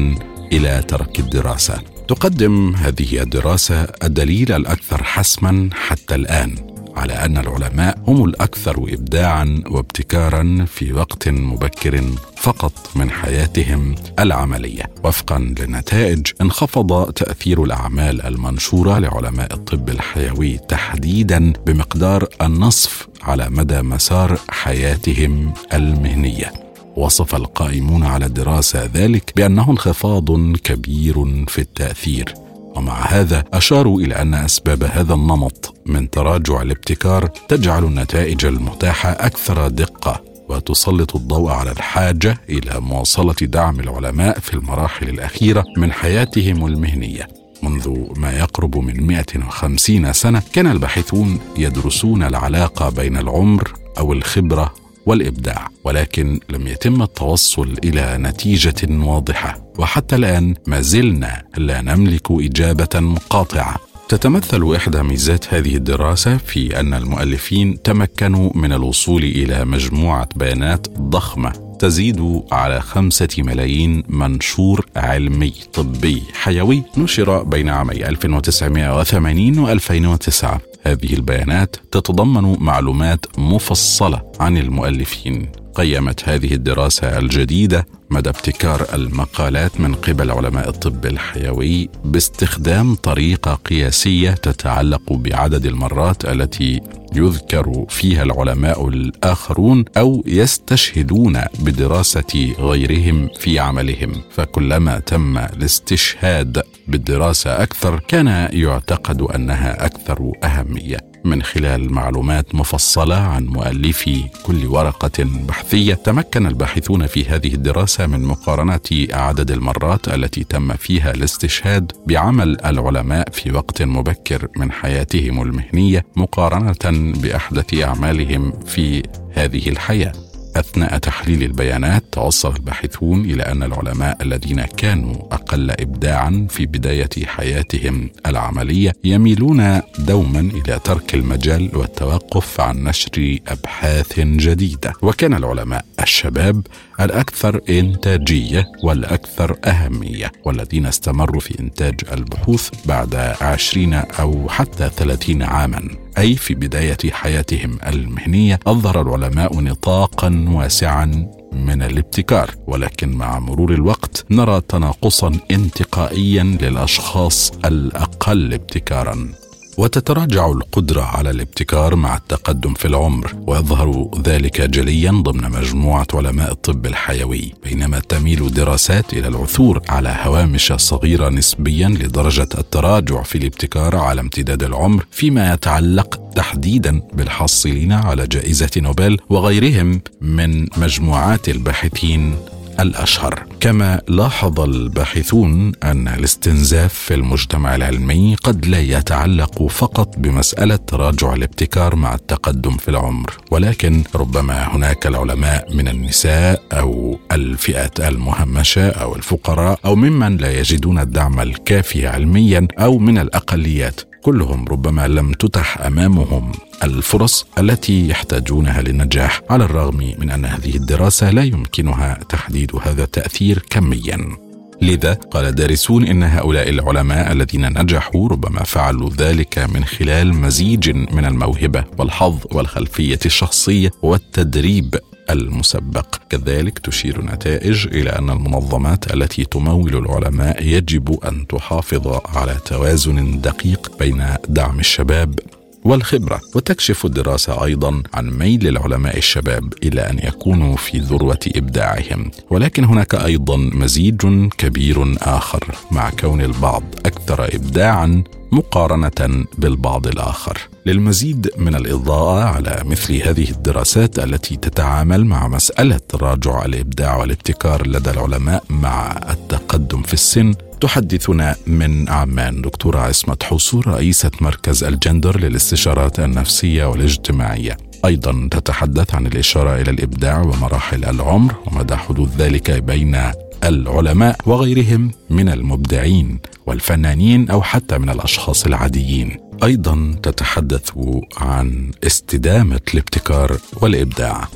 إلى 0.52 0.82
ترك 0.88 1.20
الدراسة. 1.20 1.82
تقدم 2.08 2.74
هذه 2.74 3.22
الدراسة 3.22 3.82
الدليل 3.82 4.52
الأكثر 4.52 5.02
حسما 5.02 5.70
حتى 5.72 6.14
الآن 6.14 6.71
على 6.96 7.12
أن 7.12 7.38
العلماء 7.38 7.98
هم 8.06 8.24
الأكثر 8.24 8.76
ابداعا 8.88 9.62
وابتكارا 9.70 10.66
في 10.68 10.92
وقت 10.92 11.28
مبكر 11.28 12.04
فقط 12.36 12.72
من 12.96 13.10
حياتهم 13.10 13.94
العملية. 14.18 14.82
وفقا 15.04 15.38
للنتائج 15.38 16.26
انخفض 16.40 17.12
تأثير 17.12 17.64
الأعمال 17.64 18.22
المنشورة 18.22 18.98
لعلماء 18.98 19.54
الطب 19.54 19.88
الحيوي 19.88 20.58
تحديدا 20.58 21.52
بمقدار 21.66 22.28
النصف 22.42 23.08
على 23.22 23.50
مدى 23.50 23.82
مسار 23.82 24.38
حياتهم 24.48 25.52
المهنية. 25.72 26.52
وصف 26.96 27.34
القائمون 27.34 28.04
على 28.04 28.26
الدراسة 28.26 28.90
ذلك 28.94 29.32
بأنه 29.36 29.70
انخفاض 29.70 30.56
كبير 30.56 31.46
في 31.48 31.58
التأثير. 31.58 32.41
ومع 32.76 33.06
هذا 33.06 33.44
أشاروا 33.52 34.00
إلى 34.00 34.14
أن 34.14 34.34
أسباب 34.34 34.82
هذا 34.84 35.14
النمط 35.14 35.74
من 35.86 36.10
تراجع 36.10 36.62
الابتكار 36.62 37.26
تجعل 37.48 37.84
النتائج 37.84 38.44
المتاحة 38.44 39.10
أكثر 39.10 39.68
دقة 39.68 40.22
وتسلط 40.48 41.16
الضوء 41.16 41.50
على 41.50 41.70
الحاجة 41.70 42.38
إلى 42.48 42.80
مواصلة 42.80 43.34
دعم 43.42 43.80
العلماء 43.80 44.38
في 44.38 44.54
المراحل 44.54 45.08
الأخيرة 45.08 45.64
من 45.76 45.92
حياتهم 45.92 46.66
المهنية. 46.66 47.28
منذ 47.62 48.06
ما 48.16 48.32
يقرب 48.38 48.76
من 48.78 49.06
150 49.06 50.12
سنة 50.12 50.42
كان 50.52 50.66
الباحثون 50.66 51.38
يدرسون 51.56 52.22
العلاقة 52.22 52.90
بين 52.90 53.16
العمر 53.16 53.72
أو 53.98 54.12
الخبرة 54.12 54.74
والإبداع 55.06 55.68
ولكن 55.84 56.40
لم 56.50 56.66
يتم 56.66 57.02
التوصل 57.02 57.76
إلى 57.84 58.16
نتيجة 58.18 58.88
واضحة. 58.90 59.61
وحتى 59.78 60.16
الآن 60.16 60.54
ما 60.66 60.80
زلنا 60.80 61.42
لا 61.56 61.80
نملك 61.80 62.30
إجابة 62.30 63.16
قاطعة. 63.30 63.76
تتمثل 64.08 64.74
إحدى 64.76 65.02
ميزات 65.02 65.54
هذه 65.54 65.76
الدراسة 65.76 66.36
في 66.36 66.80
أن 66.80 66.94
المؤلفين 66.94 67.82
تمكنوا 67.82 68.50
من 68.54 68.72
الوصول 68.72 69.22
إلى 69.22 69.64
مجموعة 69.64 70.28
بيانات 70.36 70.86
ضخمة 70.98 71.52
تزيد 71.78 72.42
على 72.52 72.80
خمسة 72.80 73.28
ملايين 73.38 74.02
منشور 74.08 74.86
علمي 74.96 75.52
طبي 75.72 76.22
حيوي 76.34 76.82
نشر 76.96 77.42
بين 77.42 77.68
عامي 77.68 78.08
1980 78.08 79.58
و 79.58 79.72
2009 79.72 80.60
هذه 80.82 81.14
البيانات 81.14 81.76
تتضمن 81.92 82.56
معلومات 82.60 83.26
مفصلة 83.38 84.22
عن 84.40 84.56
المؤلفين. 84.56 85.61
قيمت 85.74 86.28
هذه 86.28 86.54
الدراسة 86.54 87.18
الجديدة 87.18 87.86
مدى 88.10 88.28
ابتكار 88.28 88.86
المقالات 88.94 89.80
من 89.80 89.94
قبل 89.94 90.30
علماء 90.30 90.68
الطب 90.68 91.06
الحيوي 91.06 91.88
باستخدام 92.04 92.94
طريقة 92.94 93.54
قياسية 93.54 94.30
تتعلق 94.30 95.12
بعدد 95.12 95.66
المرات 95.66 96.24
التي 96.24 96.80
يذكر 97.16 97.86
فيها 97.88 98.22
العلماء 98.22 98.88
الآخرون 98.88 99.84
أو 99.96 100.22
يستشهدون 100.26 101.40
بدراسة 101.58 102.54
غيرهم 102.58 103.28
في 103.38 103.58
عملهم. 103.58 104.12
فكلما 104.30 104.98
تم 104.98 105.38
الاستشهاد 105.38 106.62
بالدراسة 106.88 107.62
أكثر 107.62 108.00
كان 108.08 108.48
يعتقد 108.52 109.22
أنها 109.22 109.86
أكثر 109.86 110.32
أهمية. 110.44 111.11
من 111.24 111.42
خلال 111.42 111.92
معلومات 111.92 112.54
مفصلة 112.54 113.14
عن 113.16 113.46
مؤلفي 113.46 114.24
كل 114.42 114.66
ورقة 114.66 115.24
بحثية 115.48 115.94
تمكن 115.94 116.46
الباحثون 116.46 117.06
في 117.06 117.24
هذه 117.24 117.54
الدراسة 117.54 118.06
من 118.06 118.24
مقارنه 118.24 119.06
عدد 119.10 119.50
المرات 119.50 120.08
التي 120.08 120.44
تم 120.44 120.72
فيها 120.72 121.10
الاستشهاد 121.10 121.92
بعمل 122.06 122.56
العلماء 122.64 123.30
في 123.30 123.52
وقت 123.52 123.82
مبكر 123.82 124.48
من 124.56 124.72
حياتهم 124.72 125.42
المهنية 125.42 126.04
مقارنة 126.16 127.12
بأحدث 127.22 127.74
أعمالهم 127.74 128.52
في 128.66 129.02
هذه 129.34 129.68
الحياة. 129.68 130.12
أثناء 130.56 130.98
تحليل 130.98 131.42
البيانات 131.42 132.04
توصل 132.12 132.54
الباحثون 132.56 133.24
إلى 133.24 133.42
أن 133.42 133.62
العلماء 133.62 134.22
الذين 134.22 134.62
كانوا 134.62 135.14
أقل 135.14 135.70
ابداعا 135.70 136.46
في 136.50 136.66
بداية 136.66 137.08
حياتهم 137.26 138.10
العملية 138.26 138.92
يميلون 139.04 139.80
دوما 139.98 140.40
إلى 140.40 140.80
ترك 140.84 141.14
المجال 141.14 141.70
والتوقف 141.76 142.60
عن 142.60 142.84
نشر 142.84 143.38
أبحاث 143.48 144.20
جديدة. 144.20 144.92
وكان 145.02 145.34
العلماء 145.34 145.84
الشباب 146.02 146.66
الأكثر 147.00 147.60
إنتاجية 147.70 148.64
والأكثر 148.82 149.56
أهمية 149.64 150.32
والذين 150.44 150.86
استمروا 150.86 151.40
في 151.40 151.60
إنتاج 151.60 151.94
البحوث 152.12 152.70
بعد 152.86 153.14
عشرين 153.40 153.94
أو 153.94 154.48
حتى 154.48 154.90
ثلاثين 154.96 155.42
عاما. 155.42 156.01
أي 156.18 156.36
في 156.36 156.54
بداية 156.54 157.10
حياتهم 157.10 157.78
المهنية 157.86 158.60
أظهر 158.66 159.02
العلماء 159.02 159.60
نطاقا 159.60 160.44
واسعا 160.48 161.30
من 161.52 161.82
الابتكار. 161.82 162.50
ولكن 162.66 163.12
مع 163.12 163.38
مرور 163.38 163.74
الوقت 163.74 164.24
نرى 164.30 164.60
تناقصا 164.60 165.40
انتقائيا 165.50 166.42
للأشخاص 166.42 167.52
الأقل 167.64 168.54
ابتكارا. 168.54 169.41
وتتراجع 169.78 170.46
القدرة 170.46 171.02
على 171.02 171.30
الابتكار 171.30 171.96
مع 171.96 172.16
التقدم 172.16 172.74
في 172.74 172.84
العمر 172.84 173.34
ويظهر 173.46 174.10
ذلك 174.24 174.60
جليا 174.60 175.10
ضمن 175.10 175.50
مجموعة 175.50 176.06
علماء 176.14 176.52
الطب 176.52 176.86
الحيوي 176.86 177.54
بينما 177.64 178.00
تميل 178.00 178.46
الدراسات 178.46 179.12
إلى 179.12 179.28
العثور 179.28 179.82
على 179.88 180.16
هوامش 180.22 180.72
صغيرة 180.72 181.28
نسبيا 181.28 181.88
لدرجة 181.88 182.48
التراجع 182.58 183.22
في 183.22 183.38
الابتكار 183.38 183.96
على 183.96 184.20
امتداد 184.20 184.62
العمر 184.62 185.06
فيما 185.10 185.52
يتعلق 185.54 186.20
تحديدا 186.36 187.02
بالحاصلين 187.12 187.92
على 187.92 188.26
جائزة 188.26 188.70
نوبل 188.76 189.18
وغيرهم 189.30 190.00
من 190.20 190.66
مجموعات 190.76 191.48
الباحثين. 191.48 192.34
الأشهر. 192.80 193.44
كما 193.60 194.00
لاحظ 194.08 194.60
الباحثون 194.60 195.72
أن 195.82 196.08
الاستنزاف 196.08 196.94
في 196.94 197.14
المجتمع 197.14 197.74
العلمي 197.74 198.34
قد 198.34 198.66
لا 198.66 198.80
يتعلق 198.80 199.66
فقط 199.66 200.18
بمسألة 200.18 200.76
تراجع 200.76 201.34
الابتكار 201.34 201.96
مع 201.96 202.14
التقدم 202.14 202.76
في 202.76 202.88
العمر 202.88 203.30
ولكن 203.50 204.02
ربما 204.14 204.76
هناك 204.76 205.06
العلماء 205.06 205.74
من 205.74 205.88
النساء 205.88 206.62
أو 206.72 207.18
الفئات 207.32 208.00
المهمشة 208.00 208.88
أو 208.88 209.16
الفقراء 209.16 209.78
أو 209.84 209.96
ممن 209.96 210.36
لا 210.36 210.58
يجدون 210.58 210.98
الدعم 210.98 211.40
الكافي 211.40 212.06
علميا 212.06 212.68
أو 212.78 212.98
من 212.98 213.18
الأقليات. 213.18 214.00
كلهم 214.22 214.64
ربما 214.64 215.08
لم 215.08 215.32
تتح 215.32 215.80
أمامهم. 215.80 216.52
الفرص 216.82 217.46
التي 217.58 218.08
يحتاجونها 218.08 218.82
للنجاح 218.82 219.40
على 219.50 219.64
الرغم 219.64 220.14
من 220.18 220.30
أن 220.30 220.44
هذه 220.44 220.76
الدراسة 220.76 221.30
لا 221.30 221.42
يمكنها 221.42 222.18
تحديد 222.28 222.76
هذا 222.82 223.04
التأثير 223.04 223.62
كميا. 223.70 224.36
لذا 224.82 225.12
قال 225.12 225.54
دارسون 225.54 226.06
إن 226.06 226.22
هؤلاء 226.22 226.68
العلماء 226.68 227.32
الذين 227.32 227.82
نجحوا 227.82 228.28
ربما 228.28 228.62
فعلوا 228.62 229.10
ذلك 229.18 229.58
من 229.58 229.84
خلال 229.84 230.34
مزيج 230.34 230.90
من 230.90 231.24
الموهبة 231.24 231.84
والحظ 231.98 232.38
والخلفية 232.52 233.18
الشخصية 233.26 233.90
والتدريب 234.02 234.94
المسبق. 235.30 236.16
كذلك 236.30 236.78
تشير 236.78 237.24
نتائج 237.24 237.86
إلى 237.86 238.10
أن 238.10 238.30
المنظمات 238.30 239.14
التي 239.14 239.44
تمول 239.44 239.96
العلماء 239.96 240.62
يجب 240.62 241.18
أن 241.24 241.46
تحافظ 241.46 242.20
على 242.36 242.56
توازن 242.66 243.40
دقيق 243.40 243.90
بين 243.98 244.24
دعم 244.48 244.80
الشباب 244.80 245.38
والخبرة. 245.84 246.40
وتكشف 246.54 247.04
الدراسة 247.04 247.64
أيضا 247.64 248.02
عن 248.14 248.30
ميل 248.30 248.68
العلماء 248.68 249.18
الشباب 249.18 249.72
إلى 249.82 250.00
أن 250.00 250.18
يكونوا 250.18 250.76
في 250.76 250.98
ذروة 250.98 251.38
إبداعهم. 251.56 252.30
ولكن 252.50 252.84
هناك 252.84 253.14
أيضا 253.14 253.56
مزيج 253.56 254.48
كبير 254.58 255.14
آخر 255.18 255.64
مع 255.90 256.10
كون 256.10 256.40
البعض 256.40 256.82
أكثر 257.06 257.44
ابداعا 257.44 258.24
مقارنة 258.52 259.44
بالبعض 259.58 260.06
الآخر. 260.06 260.58
للمزيد 260.86 261.50
من 261.58 261.74
الإضاءة 261.74 262.44
على 262.44 262.82
مثل 262.84 263.14
هذه 263.14 263.50
الدراسات 263.50 264.18
التي 264.18 264.56
تتعامل 264.56 265.24
مع 265.24 265.48
مسألة 265.48 266.00
تراجع 266.08 266.64
الإبداع 266.64 267.16
والابتكار 267.16 267.86
لدى 267.86 268.10
العلماء 268.10 268.64
مع 268.70 269.20
التقدم 269.30 270.02
في 270.02 270.14
السن 270.14 270.54
تحدثنا 270.82 271.56
من 271.66 272.08
عمان. 272.08 272.62
دكتورة 272.62 272.98
عصمت 272.98 273.42
حصور 273.42 273.86
رئيسة 273.86 274.30
مركز 274.40 274.84
الجندر 274.84 275.40
للاستشارات 275.40 276.20
النفسية 276.20 276.84
والاجتماعية. 276.84 277.76
أيضا 278.04 278.48
تتحدث 278.50 279.14
عن 279.14 279.26
الإشارة 279.26 279.80
إلى 279.80 279.90
الإبداع 279.90 280.40
ومراحل 280.40 281.04
العمر 281.04 281.54
ومدى 281.66 281.96
حدوث 281.96 282.36
ذلك 282.36 282.70
بين 282.70 283.16
العلماء 283.64 284.36
وغيرهم 284.46 285.10
من 285.30 285.48
المبدعين 285.48 286.38
والفنانين 286.66 287.50
أو 287.50 287.62
حتى 287.62 287.98
من 287.98 288.10
الأشخاص 288.10 288.66
العاديين. 288.66 289.36
أيضا 289.64 290.14
تتحدث 290.22 290.90
عن 291.36 291.90
استدامة 292.06 292.80
الابتكار 292.94 293.56
والإبداع. 293.82 294.48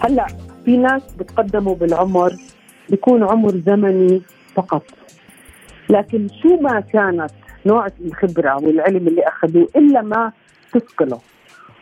هلأ 0.00 0.26
في 0.64 0.76
ناس 0.76 1.02
بتقدموا 1.18 1.74
بالعمر 1.74 2.32
بيكون 2.90 3.22
عمر 3.22 3.62
زمني 3.66 4.22
فقط. 4.54 4.82
لكن 5.90 6.28
شو 6.42 6.56
ما 6.60 6.80
كانت 6.80 7.30
نوع 7.66 7.86
الخبرة 8.06 8.56
والعلم 8.62 9.08
اللي 9.08 9.22
أخذوه 9.22 9.68
إلا 9.76 10.02
ما 10.02 10.32
تثقله 10.72 11.20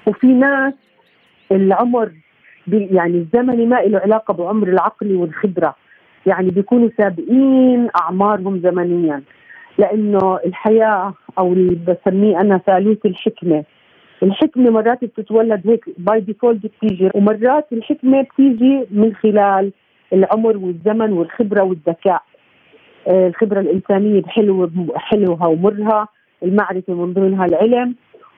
وفي 0.07 0.27
ناس 0.27 0.75
العمر 1.53 2.11
يعني 2.69 3.19
الزمني 3.19 3.67
ما 3.67 3.77
له 3.77 3.99
علاقة 3.99 4.35
بعمر 4.35 4.69
العقلي 4.69 5.15
والخبرة. 5.15 5.75
يعني 6.27 6.51
بيكونوا 6.51 6.89
سابقين 6.99 7.89
أعمارهم 8.03 8.61
زمنيا. 8.61 9.23
لأنه 9.79 10.39
الحياة 10.47 11.15
أو 11.39 11.53
اللي 11.53 11.75
بسميه 11.75 12.41
أنا 12.41 12.59
ثالوث 12.59 13.07
الحكمة. 13.07 13.65
الحكمة 14.23 14.71
مرات 14.71 15.05
بتتولد 15.05 15.69
هيك 15.69 15.85
by 15.99 16.21
default 16.21 16.67
بتيجي. 16.67 17.11
ومرات 17.15 17.67
الحكمة 17.73 18.23
بتيجي 18.23 18.87
من 18.91 19.15
خلال 19.15 19.73
العمر 20.13 20.57
والزمن 20.57 21.13
والخبرة 21.13 21.63
والذكاء. 21.63 22.23
الخبرة 23.09 23.61
الإنسانية 23.61 24.23
بحلو 24.23 24.71
حلوها 24.97 25.47
ومرها 25.47 26.09
المعرفة 26.43 26.95
من 26.95 27.13
ضمنها 27.13 27.45
العلم 27.45 27.95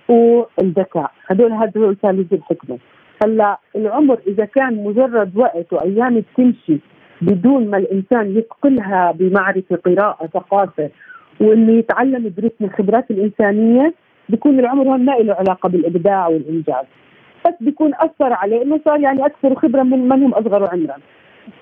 والذكاء. 0.09 1.11
هدول 1.27 1.53
هدول 1.53 1.97
ثالوث 2.03 2.33
الحكمة. 2.33 2.79
هلأ 3.25 3.59
العمر 3.77 4.19
إذا 4.27 4.45
كان 4.45 4.85
مجرد 4.85 5.37
وقت 5.37 5.73
وأيام 5.73 6.21
بتمشي 6.21 6.79
بدون 7.23 7.71
ما 7.71 7.79
الإنسان 7.79 8.37
يثقلها 8.37 9.13
بمعرفة 9.13 9.77
قراءة 9.77 10.27
ثقافة 10.27 10.91
وانه 11.41 11.73
يتعلم 11.73 12.27
يدرس 12.27 12.51
من 12.61 12.69
الخبرات 12.69 13.11
الإنسانية 13.11 13.95
بيكون 14.29 14.59
العمر 14.59 14.89
هون 14.89 15.05
ما 15.05 15.13
له 15.13 15.35
علاقة 15.35 15.69
بالإبداع 15.69 16.29
والإنجاز. 16.29 16.85
بس 17.47 17.55
بيكون 17.61 17.93
أثر 17.95 18.33
عليه 18.33 18.63
إنه 18.63 18.81
صار 18.85 19.01
يعني 19.01 19.27
أكثر 19.27 19.55
خبرة 19.55 19.83
من 19.83 20.09
من 20.09 20.23
هم 20.23 20.35
أصغر 20.35 20.69
عمرا. 20.73 20.97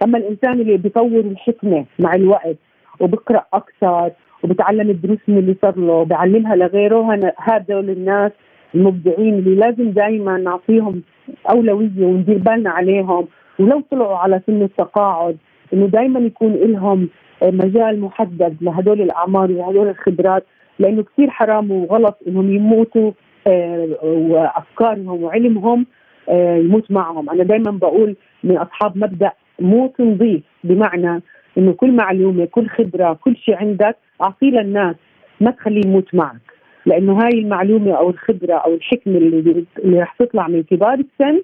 أما 0.05 0.19
الإنسان 0.19 0.61
اللي 0.61 0.77
بيطور 0.77 1.21
الحكمة 1.21 1.85
مع 1.99 2.15
الوقت 2.15 2.57
وبقرأ 3.01 3.45
أكثر 3.53 4.11
وبتعلم 4.43 4.91
الدروس 4.91 5.19
من 5.29 5.39
اللي 5.39 5.57
صار 5.63 5.79
له 5.79 5.93
وبعلمها 5.93 6.57
لغيره 6.57 7.33
هذول 7.39 7.91
الناس 7.91 8.33
المبدعين 8.75 9.35
اللي 9.35 9.55
لازم 9.55 9.91
دائما 9.91 10.39
نعطيهم 10.39 11.03
أولوية 11.51 11.91
وندير 11.99 12.39
بالنا 12.39 12.71
عليهم. 12.71 13.27
ولو 13.59 13.83
طلعوا 13.91 14.17
على 14.17 14.41
سن 14.47 14.63
التقاعد 14.63 15.37
إنه 15.73 15.87
دائما 15.87 16.21
يكون 16.21 16.53
لهم 16.53 17.09
مجال 17.43 18.01
محدد 18.01 18.57
لهدول 18.61 19.01
الأعمار 19.01 19.53
وهدول 19.53 19.89
الخبرات 19.89 20.47
لأنه 20.79 21.03
كثير 21.03 21.31
حرام 21.31 21.71
وغلط 21.71 22.19
إنهم 22.29 22.55
يموتوا 22.55 23.11
آه، 23.47 23.89
وأفكارهم 24.03 25.23
وعلمهم 25.23 25.87
آه، 26.29 26.57
يموت 26.57 26.91
معهم. 26.91 27.31
أنا 27.31 27.45
دائما 27.45 27.71
بقول 27.71 28.17
من 28.45 28.57
أصحاب 28.57 28.99
مبدأ 28.99 29.33
موت 29.61 30.01
نظيف 30.01 30.43
بمعنى 30.65 31.23
إنه 31.59 31.73
كل 31.73 31.93
معلومة 31.93 32.45
كل 32.45 32.69
خبرة 32.69 33.13
كل 33.13 33.37
شيء 33.37 33.57
عندك 33.57 33.97
أعطيه 34.23 34.51
للناس 34.51 34.97
ما 35.41 35.51
تخليه 35.51 35.87
يموت 35.87 36.15
معك. 36.15 36.41
لأنه 36.87 37.13
هاي 37.13 37.39
المعلومة 37.39 37.93
أو 37.93 38.11
الخبرة 38.11 38.55
أو 38.55 38.75
الحكمة 38.75 39.17
اللي 39.17 39.65
اللي 39.79 40.01
رح 40.01 40.15
تطلع 40.19 40.49
من 40.49 40.63
كبار 40.63 40.95
السن 40.95 41.43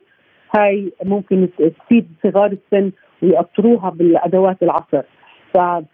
هاي 0.57 0.93
ممكن 1.05 1.49
تفيد 1.59 2.07
صغار 2.23 2.53
السن 2.53 2.91
ويأطروها 3.23 3.91
بالأدوات 3.91 4.63
العصر. 4.63 5.03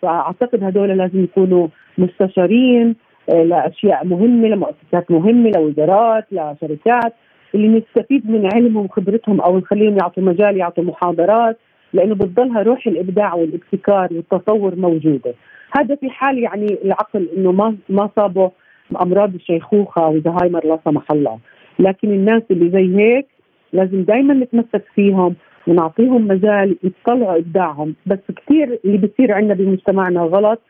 فأعتقد 0.02 0.64
هدول 0.64 0.88
لازم 0.88 1.24
يكونوا 1.24 1.68
مستشارين 1.98 2.96
آه، 3.30 3.42
لأشياء 3.42 4.04
مهمة 4.04 4.48
لمؤسسات 4.48 5.10
مهمة 5.10 5.50
لوزارات 5.50 6.26
لشركات 6.32 7.14
اللي 7.54 7.68
نستفيد 7.68 8.30
من 8.30 8.48
علمهم 8.54 8.84
وخبرتهم 8.84 9.40
أو 9.40 9.58
نخليهم 9.58 9.96
يعطوا 9.98 10.22
مجال 10.22 10.56
يعطوا 10.56 10.84
محاضرات. 10.84 11.58
لأنه 11.92 12.14
بتضلها 12.14 12.62
روح 12.62 12.86
الإبداع 12.86 13.34
والابتكار 13.34 14.08
والتصور 14.12 14.76
موجودة. 14.76 15.34
هذا 15.78 15.94
في 15.94 16.10
حال 16.10 16.38
يعني 16.38 16.78
العقل 16.84 17.28
إنه 17.36 17.52
ما 17.52 17.76
ما 17.88 18.10
صابه 18.16 18.50
أمراض 19.02 19.34
الشيخوخة 19.34 20.08
وزهايمر 20.08 20.66
لا 20.66 20.78
سمح 20.84 21.10
الله. 21.12 21.38
لكن 21.78 22.08
الناس 22.08 22.42
اللي 22.50 22.70
زي 22.70 22.96
هيك 22.96 23.26
لازم 23.72 24.02
دائما 24.02 24.34
نتمسك 24.34 24.84
فيهم 24.94 25.34
ونعطيهم 25.66 26.28
مجال 26.28 26.76
يطلعوا 26.82 27.38
إبداعهم. 27.38 27.94
بس 28.06 28.18
كثير 28.36 28.78
اللي 28.84 28.98
بصير 28.98 29.32
عندنا 29.32 29.54
بمجتمعنا 29.54 30.20
غلط 30.20 30.60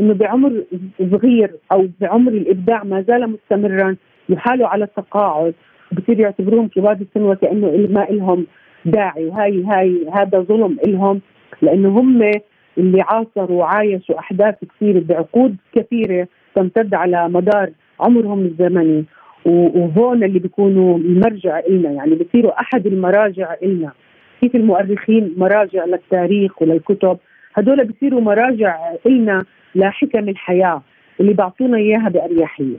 إنه 0.00 0.14
بعمر 0.14 0.64
صغير 1.10 1.50
أو 1.72 1.88
بعمر 2.00 2.32
الإبداع 2.32 2.84
ما 2.84 3.02
زال 3.02 3.30
مستمرا 3.30 3.96
يحالوا 4.28 4.68
على 4.68 4.84
التقاعد. 4.84 5.54
بصير 5.92 6.20
يعتبروهم 6.20 6.68
كبار 6.68 6.92
السن 7.00 7.22
وكأنه 7.22 7.88
ما 7.90 8.06
لهم 8.10 8.46
داعي. 8.90 9.24
وهي 9.24 9.64
هاي 9.64 10.06
هذا 10.14 10.40
ظلم 10.40 10.76
لهم 10.86 11.20
لأنه 11.62 11.88
هم 11.88 12.30
اللي 12.78 13.02
عاصروا 13.02 13.60
وعايشوا 13.60 14.18
أحداث 14.18 14.54
كثيره 14.64 15.00
بعقود 15.00 15.56
كثيرة 15.74 16.28
تمتد 16.54 16.94
على 16.94 17.28
مدار 17.28 17.70
عمرهم 18.00 18.44
الزمني. 18.44 19.04
وهون 19.44 20.24
اللي 20.24 20.38
بيكونوا 20.38 20.98
المرجع 20.98 21.60
لنا 21.68 21.90
يعني 21.90 22.14
بصيروا 22.14 22.60
أحد 22.60 22.86
المراجع 22.86 23.54
لنا 23.62 23.92
كيف 24.40 24.54
المؤرخين 24.54 25.34
مراجع 25.36 25.84
للتاريخ 25.84 26.62
وللكتب؟ 26.62 27.18
هدول 27.54 27.84
بصيروا 27.84 28.20
مراجع 28.20 28.76
لنا 29.06 29.44
لحكم 29.74 30.28
الحياة 30.28 30.82
اللي 31.20 31.32
بيعطونا 31.32 31.76
إياها 31.76 32.08
بأريحية. 32.08 32.76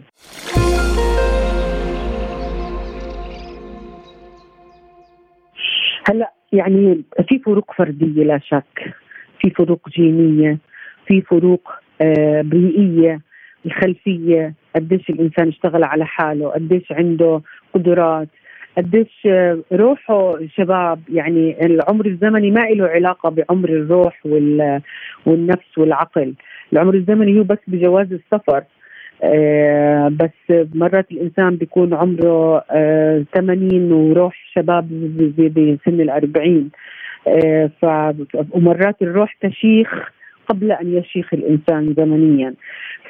هلا 6.10 6.34
يعني 6.54 7.02
في 7.30 7.39
فروق 7.39 7.72
فردية 7.78 8.24
لا 8.24 8.39
شك. 8.39 8.93
في 9.41 9.50
فروق 9.50 9.89
جينية 9.89 10.58
في 11.08 11.22
فروق 11.22 11.72
آه، 12.02 12.41
بيئية 12.41 13.22
الخلفية. 13.65 14.54
قديش 14.76 15.10
الإنسان 15.10 15.48
اشتغل 15.48 15.84
على 15.84 16.06
حاله 16.06 16.50
قديش 16.50 16.91
عنده 16.91 17.41
قدرات 17.74 18.28
قديش 18.78 19.22
آه، 19.26 19.60
روحه 19.74 20.39
شباب. 20.48 21.00
يعني 21.10 21.65
العمر 21.65 22.06
الزمني 22.06 22.52
ما 22.52 22.60
له 22.60 22.88
علاقة 22.88 23.30
بعمر 23.30 23.69
الروح 23.69 24.26
والنفس 25.26 25.78
والعقل. 25.78 26.34
العمر 26.74 26.93
الزمني 26.93 27.39
هو 27.39 27.43
بس 27.43 27.60
بجواز 27.67 28.13
السفر. 28.13 28.63
بس 30.10 30.67
مرات 30.73 31.12
الإنسان 31.12 31.55
بيكون 31.55 31.93
عمره 31.93 32.63
آه 32.71 33.25
80 33.36 33.91
وروح 33.91 34.36
شباب 34.55 34.88
بسن 35.38 36.01
ال 36.01 36.10
40 36.10 36.69
آه 37.27 37.69
ف 37.82 37.86
ومرات 38.51 39.01
الروح 39.01 39.38
تشيخ 39.41 40.10
قبل 40.47 40.71
أن 40.71 40.97
يشيخ 40.97 41.34
الإنسان 41.34 41.93
زمنيا. 41.97 42.53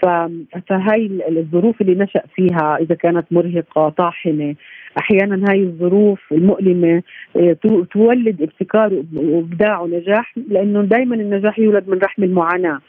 فهاي 0.02 1.22
الظروف 1.30 1.82
اللي 1.82 1.96
نشأ 1.96 2.22
فيها 2.36 2.78
إذا 2.82 2.96
كانت 2.96 3.26
مرهقة 3.32 3.90
طاحنة 3.90 4.56
أحيانا 5.00 5.52
هاي 5.52 5.64
الظروف 5.64 6.20
المؤلمة 6.32 7.04
آه، 7.36 7.58
تولد 7.92 8.42
ابتكار 8.42 9.04
وإبداع 9.16 9.82
ونجاح 9.82 10.34
لأنه 10.50 10.82
دائما 10.82 11.16
النجاح 11.16 11.60
يولد 11.60 11.90
من 11.90 11.98
رحم 11.98 12.24
المعاناة. 12.24 12.80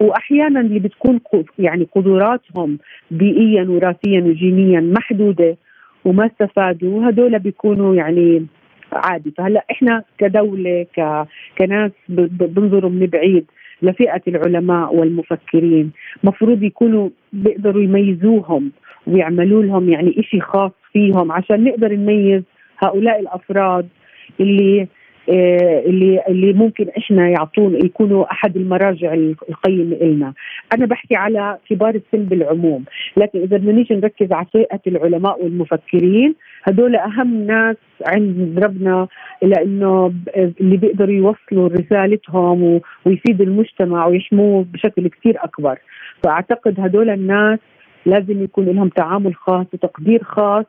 وأحيانا 0.00 0.60
اللي 0.60 0.78
بتكون 0.78 1.20
يعني 1.58 1.86
قدراتهم 1.94 2.78
بيئيا 3.10 3.62
وراثيا 3.62 4.20
وجينيا 4.20 4.80
محدودة 4.80 5.56
وما 6.04 6.26
استفادوا 6.26 7.08
هدول 7.08 7.38
بيكونوا 7.38 7.94
يعني 7.94 8.46
عادي. 8.92 9.30
فهلأ 9.30 9.64
إحنا 9.70 10.02
كدولة 10.18 10.86
ك... 10.96 11.26
كناس 11.58 11.90
بنظروا 12.08 12.90
من 12.90 13.06
بعيد 13.06 13.46
لفئة 13.82 14.22
العلماء 14.28 14.94
والمفكرين 14.94 15.90
مفروض 16.24 16.62
يكونوا 16.62 17.08
بيقدروا 17.32 17.82
يميزوهم 17.82 18.72
ويعملوا 19.06 19.62
لهم 19.62 19.88
يعني 19.88 20.20
إشي 20.20 20.40
خاص 20.40 20.72
فيهم 20.92 21.32
عشان 21.32 21.64
نقدر 21.64 21.92
نميز 21.92 22.42
هؤلاء 22.78 23.20
الأفراد 23.20 23.88
اللي 24.40 24.88
اللي 25.28 26.22
اللي 26.28 26.52
ممكن 26.52 26.86
إحنا 26.98 27.28
يعطون 27.28 27.74
يكونوا 27.84 28.32
أحد 28.32 28.56
المراجع 28.56 29.14
القيمه 29.14 29.96
لنا، 29.96 30.32
أنا 30.74 30.86
بحكي 30.86 31.16
على 31.16 31.58
كبار 31.70 31.94
السن 31.94 32.24
بالعموم، 32.24 32.84
لكن 33.16 33.38
إذا 33.38 33.56
بدنا 33.56 33.72
نيجي 33.72 33.94
نركز 33.94 34.32
على 34.32 34.46
فئة 34.52 34.80
العلماء 34.86 35.44
والمفكرين 35.44 36.34
هدول 36.64 36.96
أهم 36.96 37.46
ناس 37.46 37.76
عند 38.06 38.58
ربنا 38.64 39.08
لأنه 39.42 40.12
اللي 40.36 40.76
بيقدروا 40.76 41.14
يوصلوا 41.14 41.68
رسالتهم 41.68 42.80
ويفيدوا 43.04 43.46
المجتمع 43.46 44.06
ويحموه 44.06 44.66
بشكل 44.72 45.08
كثير 45.08 45.36
أكبر، 45.44 45.78
فأعتقد 46.24 46.80
هدول 46.80 47.10
الناس 47.10 47.58
لازم 48.06 48.42
يكون 48.42 48.64
لهم 48.66 48.88
تعامل 48.88 49.34
خاص 49.34 49.66
وتقدير 49.72 50.22
خاص 50.22 50.64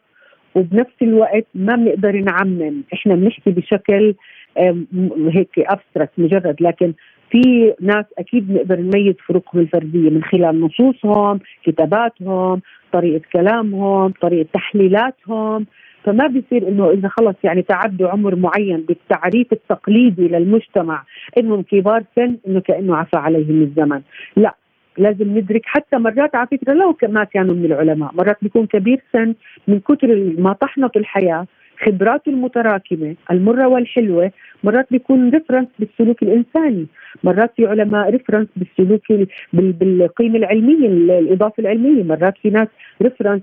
وبنفس 0.55 0.95
الوقت 1.01 1.45
ما 1.55 1.75
بنقدر 1.75 2.11
نعمم. 2.11 2.83
إحنا 2.93 3.15
بنحكي 3.15 3.51
بشكل 3.51 4.15
هيك 4.57 5.59
ابستراكت 5.59 6.13
مجرد 6.17 6.55
لكن 6.61 6.93
في 7.31 7.73
ناس 7.81 8.05
أكيد 8.17 8.47
بنقدر 8.47 8.79
نميز 8.79 9.15
فروقهم 9.27 9.61
الفردية 9.61 10.09
من 10.09 10.23
خلال 10.23 10.61
نصوصهم، 10.61 11.39
كتاباتهم، 11.63 12.61
طريقة 12.91 13.21
كلامهم، 13.33 14.13
طريقة 14.21 14.47
تحليلاتهم، 14.53 15.65
فما 16.03 16.27
بيصير 16.27 16.67
إنه 16.67 16.89
إذا 16.89 17.07
خلص 17.07 17.35
يعني 17.43 17.61
تعدوا 17.61 18.09
عمر 18.09 18.35
معين 18.35 18.81
بالتعريف 18.87 19.53
التقليدي 19.53 20.27
للمجتمع 20.27 21.03
إنهم 21.37 21.61
كبار 21.61 22.03
سن 22.15 22.37
إنه 22.47 22.59
كأنه 22.59 22.95
عفى 22.95 23.17
عليهم 23.17 23.61
الزمن، 23.61 24.01
لا 24.35 24.55
لازم 24.97 25.37
ندرك. 25.37 25.61
حتى 25.65 25.97
مرات 25.97 26.35
على 26.35 26.47
فكرة 26.51 26.73
لو 26.73 26.97
ما 27.03 27.23
كانوا 27.23 27.55
من 27.55 27.65
العلماء، 27.65 28.11
مرات 28.13 28.37
بيكون 28.41 28.65
كبير 28.65 29.01
سن 29.13 29.33
من 29.67 29.79
كثر 29.79 30.33
ما 30.37 30.53
طحنت 30.53 30.97
الحياة 30.97 31.47
خبراته 31.85 32.29
المتراكمة 32.29 33.15
المرة 33.31 33.67
والحلوة 33.67 34.31
مرات 34.63 34.87
بيكون 34.91 35.29
reference 35.29 35.67
بالسلوك 35.79 36.23
الإنساني 36.23 36.87
مرات 37.23 37.51
في 37.55 37.67
علماء 37.67 38.09
reference 38.09 38.47
بالسلوك 38.55 39.01
بالقيمة 39.53 40.37
العلمية 40.37 40.87
الإضافة 41.19 41.61
العلمية 41.61 42.03
مرات 42.03 42.37
في 42.41 42.49
ناس 42.49 42.67
reference 43.01 43.41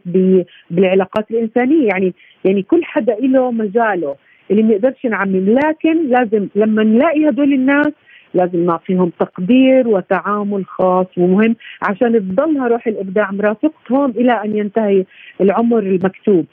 بالعلاقات 0.71 1.31
الإنسانية. 1.31 1.87
يعني 1.89 2.15
يعني 2.45 2.63
كل 2.63 2.85
حدا 2.85 3.17
له 3.21 3.51
مجاله 3.51 4.17
اللي 4.51 4.63
ما 4.63 4.71
نقدرش 4.71 5.07
نعمم 5.07 5.59
لكن 5.59 6.09
لازم 6.09 6.49
لما 6.55 6.83
نلاقي 6.85 7.29
هدول 7.29 7.53
الناس 7.53 7.93
لازم 8.35 8.67
نعطيهم 8.67 9.13
تقدير 9.21 9.89
وتعامل 9.89 10.65
خاص 10.67 11.07
ومهم 11.17 11.57
عشان 11.83 12.13
تضلها 12.13 12.69
روح 12.69 12.87
الإبداع 12.87 13.31
مرافقتهم 13.31 14.11
إلى 14.11 14.33
أن 14.33 14.57
ينتهي 14.57 15.05
العمر 15.41 15.79
المكتوب. 15.79 16.47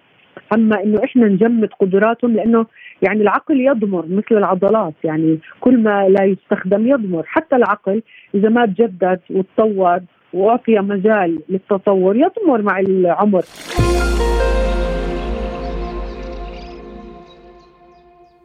أما 0.53 0.83
إنه 0.83 1.03
إحنا 1.03 1.27
نجمد 1.27 1.69
قدراتهم 1.81 2.33
لأنه 2.33 2.65
يعني 3.01 3.21
العقل 3.21 3.61
يضمر 3.61 4.05
مثل 4.07 4.37
العضلات 4.37 4.93
يعني 5.03 5.39
كل 5.59 5.77
ما 5.77 6.09
لا 6.09 6.23
يستخدم 6.23 6.87
يضمر 6.87 7.23
حتى 7.25 7.55
العقل 7.55 8.01
إذا 8.35 8.49
ما 8.49 8.65
تجدد 8.65 9.19
وتطور 9.29 9.99
وأعطي 10.33 10.79
مجال 10.79 11.39
للتطور 11.49 12.15
يضمر 12.15 12.61
مع 12.61 12.79
العمر. 12.79 13.43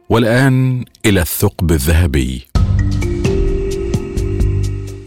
والآن 0.09 0.85
إلى 1.05 1.21
الثقب 1.21 1.71
الذهبي. 1.71 2.48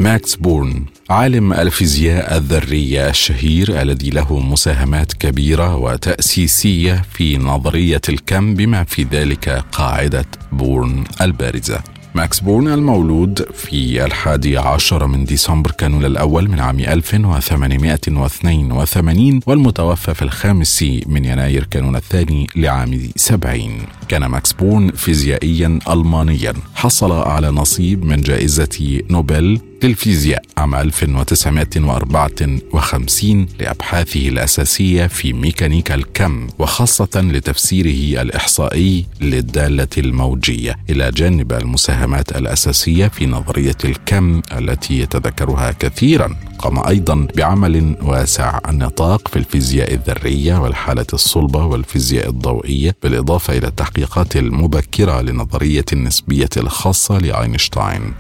ماكس 0.03 0.37
بورن 0.37 0.85
عالم 1.11 1.53
الفيزياء 1.53 2.37
الذرية 2.37 3.09
الشهير 3.09 3.83
الذي 3.83 4.11
له 4.11 4.41
مساهمات 4.41 5.13
كبيرة 5.13 5.77
وتأسيسية 5.77 7.03
في 7.13 7.39
نظرية 7.39 8.01
الكم 8.09 8.55
بما 8.55 8.85
في 8.85 9.03
ذلك 9.03 9.49
قاعدة 9.73 10.25
بورن 10.53 11.05
البارزة. 11.21 11.81
ماكس 12.15 12.41
بورن 12.41 12.69
المولود 12.69 13.47
في 13.55 14.05
الحادي 14.05 14.59
عشر 14.59 15.07
من 15.07 15.25
ديسمبر 15.25 15.71
كانون 15.71 16.05
الأول 16.05 16.49
من 16.49 16.61
عام 16.61 16.81
1882 16.81 19.41
والمتوفى 19.47 20.15
في 20.15 20.23
الخامس 20.23 20.85
من 21.07 21.25
يناير 21.25 21.65
كانون 21.65 21.97
الثاني 21.97 22.47
لعام 22.57 23.09
70 23.17 23.79
كان 24.09 24.27
ماكس 24.27 24.53
بورن 24.53 24.91
فيزيائيا 24.91 25.79
ألمانيا. 25.91 26.53
حصل 26.75 27.13
على 27.13 27.51
نصيب 27.51 28.05
من 28.05 28.21
جائزة 28.21 29.01
نوبل 29.11 29.61
للفيزياء 29.83 30.43
عام 30.59 30.75
1954 30.75 33.47
لأبحاثه 33.61 34.29
الأساسية 34.29 35.07
في 35.07 35.33
ميكانيكا 35.33 35.95
الكم 35.95 36.47
وخاصة 36.59 37.21
لتفسيره 37.21 38.23
الإحصائي 38.23 39.07
للدالة 39.21 39.89
الموجية 39.99 40.77
إلى 40.91 41.11
جانب 41.11 41.53
المساهمات 41.53 42.37
الأساسية 42.37 43.09
في 43.09 43.27
نظرية 43.27 43.77
الكم 43.85 44.43
التي 44.53 44.99
يتذكرها 44.99 45.73
كثيرا. 45.73 46.37
قام 46.59 46.87
أيضا 46.87 47.29
بعمل 47.37 47.97
واسع 48.03 48.59
النطاق 48.69 49.29
في 49.29 49.37
الفيزياء 49.37 49.95
الذرية 49.95 50.59
والحالة 50.59 51.07
الصلبة 51.13 51.65
والفيزياء 51.65 52.29
الضوئية 52.29 52.97
بالإضافة 53.03 53.59
إلى 53.59 53.67
التحقيقات 53.67 54.37
المبكرة 54.37 55.21
لنظرية 55.21 55.85
النسبية 55.93 56.49
الخاصة 56.57 57.19
لأينشتاين. 57.19 58.15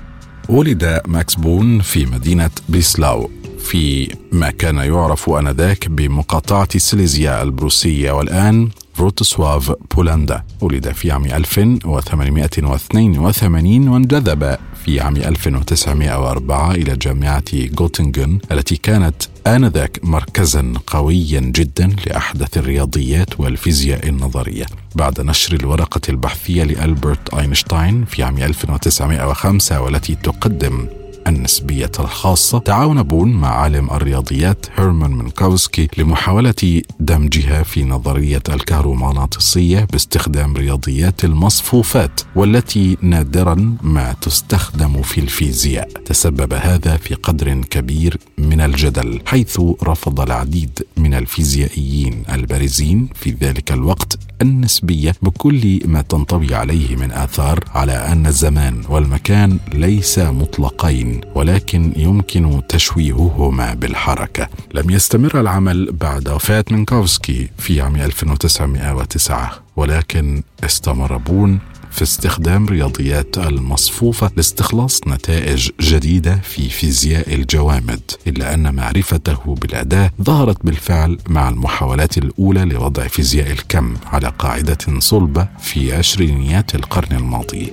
ولد 0.48 1.00
ماكس 1.07 1.35
بورن 1.35 1.81
في 1.81 2.07
مدينة 2.07 2.50
بريسلاو. 2.68 3.31
في 3.59 4.14
ما 4.33 4.50
كان 4.50 4.76
يعرف 4.76 5.31
آنذاك 5.31 5.88
بمقاطعة 5.88 6.78
سيليزيا 6.78 7.42
البروسية 7.42 8.12
والآن 8.12 8.68
فروتسواف 8.94 9.72
بولندا 9.96 10.42
ولد 10.61 10.92
في 10.92 11.11
عام 11.11 11.24
1882 11.24 13.88
وانجذب. 13.88 14.57
في 14.85 15.01
عام 15.01 15.16
1904 15.16 16.73
إلى 16.75 16.97
جامعة 16.97 17.45
غوتنغن 17.81 18.38
التي 18.53 18.77
كانت 18.77 19.23
آنذاك 19.47 20.01
مركزا 20.03 20.73
قويا 20.87 21.40
جدا 21.40 21.97
لأحدث 22.07 22.59
الرياضيات 22.59 23.40
والفيزياء 23.40 24.09
النظرية. 24.09 24.66
بعد 24.95 25.21
نشر 25.21 25.55
الورقة 25.55 26.01
البحثية 26.09 26.64
لألبرت 26.64 27.35
أينشتاين 27.35 28.05
في 28.05 28.23
عام 28.23 28.38
1905 28.38 29.81
والتي 29.81 30.14
تقدم 30.14 30.87
النسبية 31.26 31.90
الخاصة. 31.98 32.58
تعاون 32.58 33.02
بون 33.02 33.32
مع 33.32 33.48
عالم 33.48 33.90
الرياضيات 33.90 34.66
هيرمان 34.76 35.11
منكوسكي 35.11 35.88
لمحاولة 35.98 36.82
دمجها 37.00 37.62
في 37.62 37.85
نظرية 37.85 38.42
الكهرومغناطيسية 38.48 39.87
باستخدام 39.92 40.56
رياضيات 40.56 41.24
المصفوفات 41.24 42.20
والتي 42.37 42.96
نادرا 43.02 43.76
ما 43.82 44.12
تستخدم 44.20 45.02
في 45.02 45.20
الفيزياء. 45.20 45.88
تسبب 46.04 46.52
هذا 46.52 46.96
في 46.96 47.14
قدر 47.14 47.61
كبير 47.70 48.18
من 48.38 48.61
الجدل 48.61 49.20
حيث 49.26 49.61
رفض 49.82 50.20
العديد 50.20 50.82
من 50.96 51.14
الفيزيائيين 51.14 52.22
البارزين 52.32 53.08
في 53.14 53.30
ذلك 53.30 53.72
الوقت 53.72 54.18
النسبية 54.42 55.14
بكل 55.22 55.80
ما 55.85 56.02
تنطوي 56.02 56.54
عليه 56.54 56.96
من 56.96 57.12
آثار 57.12 57.64
على 57.74 57.92
أن 57.92 58.26
الزمان 58.26 58.82
والمكان 58.88 59.58
ليس 59.74 60.18
مطلقين. 60.18 61.12
ولكن 61.35 61.92
يمكن 61.96 62.62
تشويههما 62.68 63.75
بالحركة. 63.75 64.48
لم 64.75 64.90
يستمر 64.90 65.40
العمل 65.40 65.92
بعد 65.92 66.29
وفاة 66.29 66.64
مينكوفسكي 66.70 67.48
في 67.59 67.81
عام 67.81 67.96
1909 67.96 69.51
ولكن 69.77 70.42
استمر 70.64 71.16
بورن 71.16 71.59
في 71.90 72.03
استخدام 72.03 72.66
رياضيات 72.66 73.38
المصفوفة 73.38 74.31
لاستخلاص 74.37 75.01
نتائج 75.07 75.70
جديدة 75.81 76.35
في 76.42 76.68
فيزياء 76.68 77.35
الجوامد 77.35 78.01
إلا 78.27 78.55
أن 78.55 78.75
معرفته 78.75 79.55
بالأداة 79.61 80.11
ظهرت 80.22 80.57
بالفعل 80.66 81.18
مع 81.29 81.48
المحاولات 81.48 82.18
الأولى 82.18 82.64
لوضع 82.64 83.07
فيزياء 83.07 83.51
الكم 83.51 83.94
على 84.07 84.33
قاعدة 84.38 84.79
صلبة 84.98 85.48
في 85.61 85.94
عشرينيات 85.94 86.75
القرن 86.75 87.16
الماضي. 87.16 87.72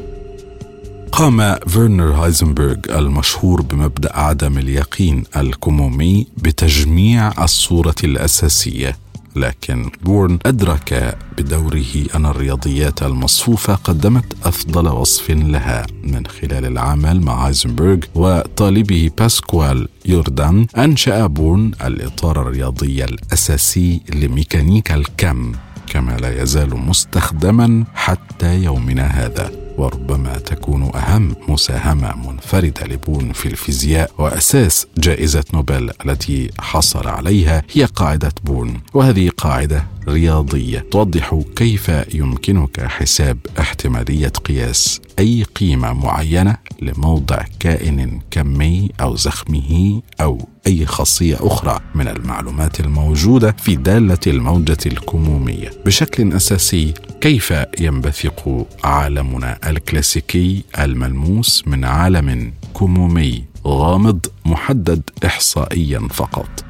قام 1.12 1.56
فيرنر 1.67 2.12
هايزنبرغ 2.12 2.76
المشهور 2.89 3.62
بمبدأ 3.62 4.17
عدم 4.17 4.58
اليقين 4.58 5.24
الكمومي 5.38 6.28
بتجميع 6.38 7.43
الصورة 7.43 7.95
الأساسية 8.04 8.98
لكن 9.36 9.91
بورن 10.04 10.39
أدرك 10.45 11.17
بدوره 11.38 12.06
أن 12.15 12.26
الرياضيات 12.26 13.04
المصفوفة 13.04 13.76
قدمت 13.76 14.26
أفضل 14.45 14.88
وصف 14.88 15.32
لها 15.32 15.86
من 16.04 16.28
خلال 16.28 16.65
العمل 16.65 17.22
مع 17.22 17.48
هايزنبرغ 17.48 17.98
وطالبه 18.15 19.12
باسكوال 19.17 19.88
يوردان 20.06 20.67
أنشأ 20.78 21.28
بورن 21.28 21.72
الإطار 21.86 22.41
الرياضي 22.41 23.04
الأساسي 23.04 24.02
لميكانيكا 24.15 24.95
الكم. 24.95 25.52
كما 25.89 26.17
لا 26.17 26.41
يزال 26.41 26.78
مستخدما 26.78 27.84
حتى 27.95 28.63
يومنا 28.63 29.04
هذا 29.04 29.52
وربما 29.78 30.38
تكون 30.38 30.91
أهم 30.95 31.36
مساهمة 31.47 32.30
منفردة 32.30 32.86
لبورن 32.86 33.32
في 33.32 33.45
الفيزياء 33.45 34.12
وأساس 34.17 34.88
جائزة 34.97 35.43
نوبل 35.54 35.91
التي 36.06 36.52
حصل 36.60 37.08
عليها 37.08 37.63
هي 37.73 37.86
قاعدة 37.86 38.32
بورن. 38.43 38.82
وهذه 38.93 39.30
قاعدة 39.38 39.86
رياضية 40.08 40.86
توضح 40.91 41.39
كيف 41.56 41.91
يمكنك 42.13 42.82
حساب 42.86 43.38
احتمالية 43.60 44.28
قياس 44.28 45.02
أي 45.19 45.43
قيمة 45.43 45.93
معينة 45.93 46.58
لموضع 46.82 47.45
كائن 47.60 48.19
كمي 48.32 48.91
أو 49.02 49.15
زخمه 49.15 50.02
أو 50.21 50.47
أي 50.69 50.86
خاصية 50.86 51.38
أخرى 51.39 51.79
من 51.95 52.08
المعلومات 52.08 52.79
الموجودة 52.79 53.55
في 53.58 53.75
دالة 53.75 54.17
الموجة 54.27 54.77
الكمومية. 54.86 55.71
بشكل 55.86 56.34
أساسي 56.34 56.93
كيف 57.21 57.53
ينبثق 57.79 58.67
عالمنا 58.84 59.58
الكلاسيكي 59.69 60.63
الملموس 60.79 61.63
من 61.67 61.86
عالم 61.86 62.53
كمومي 62.79 63.43
غامض 63.67 64.25
محدد 64.45 65.01
احصائيا 65.25 66.08
فقط؟ 66.12 66.68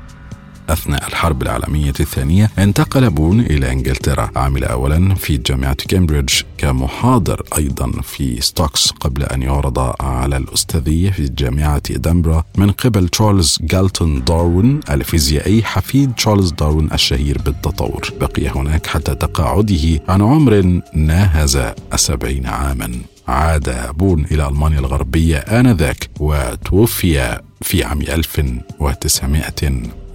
أثناء 0.70 1.08
الحرب 1.08 1.42
العالمية 1.42 1.94
الثانية 2.00 2.52
انتقل 2.58 3.10
بورن 3.10 3.40
إلى 3.40 3.72
إنجلترا. 3.72 4.30
عمل 4.36 4.64
أولا 4.64 5.16
في 5.16 5.38
جامعة 5.38 5.74
كامبريدج 5.74 6.34
كمحاضر 6.58 7.44
أيضا 7.58 7.92
في 8.02 8.42
ستوكس 8.42 8.92
قبل 8.92 9.24
أن 9.24 9.42
يعرض 9.42 9.80
على 10.00 10.38
الأستاذية 10.38 11.12
في 11.12 11.30
جامعة 11.30 11.82
إدنبرا 11.92 12.44
من 12.58 12.72
قبل 12.72 13.08
تشارلز 13.08 13.58
جالتون 13.62 14.24
داروين 14.24 14.80
الفيزيائي 14.90 15.64
حفيد 15.64 16.14
تشارلز 16.14 16.52
داروين 16.52 16.90
الشهير 16.94 17.38
بالتطور. 17.46 18.10
بقي 18.22 18.50
هناك 18.50 18.88
حتى 18.88 19.16
تقاعده 19.16 20.02
عن 20.10 20.22
عمر 20.22 20.82
ناهز 20.94 21.60
السبعين 21.94 22.46
عاما. 22.46 22.92
عاد 23.28 23.96
بون 23.98 24.26
إلى 24.32 24.48
ألمانيا 24.48 24.80
الغربية 24.80 25.38
آنذاك 25.38 26.10
وتوفي 26.20 27.40
في 27.62 27.84
عام 27.84 28.02
1900 28.02 29.44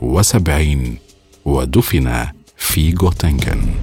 وسبعين 0.05 0.99
ودفن 1.45 2.27
في 2.57 2.95
غوتنغن 2.95 3.75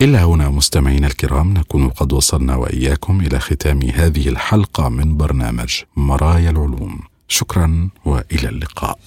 إلى 0.00 0.18
هنا 0.18 0.48
مستمعينا 0.48 1.06
الكرام 1.06 1.54
نكون 1.54 1.88
قد 1.88 2.12
وصلنا 2.12 2.56
وإياكم 2.56 3.20
إلى 3.20 3.38
ختام 3.38 3.82
هذه 3.82 4.28
الحلقة 4.28 4.88
من 4.88 5.16
برنامج 5.16 5.82
مرايا 5.96 6.50
العلوم. 6.50 7.00
شكرا 7.28 7.88
وإلى 8.04 8.48
اللقاء. 8.48 8.98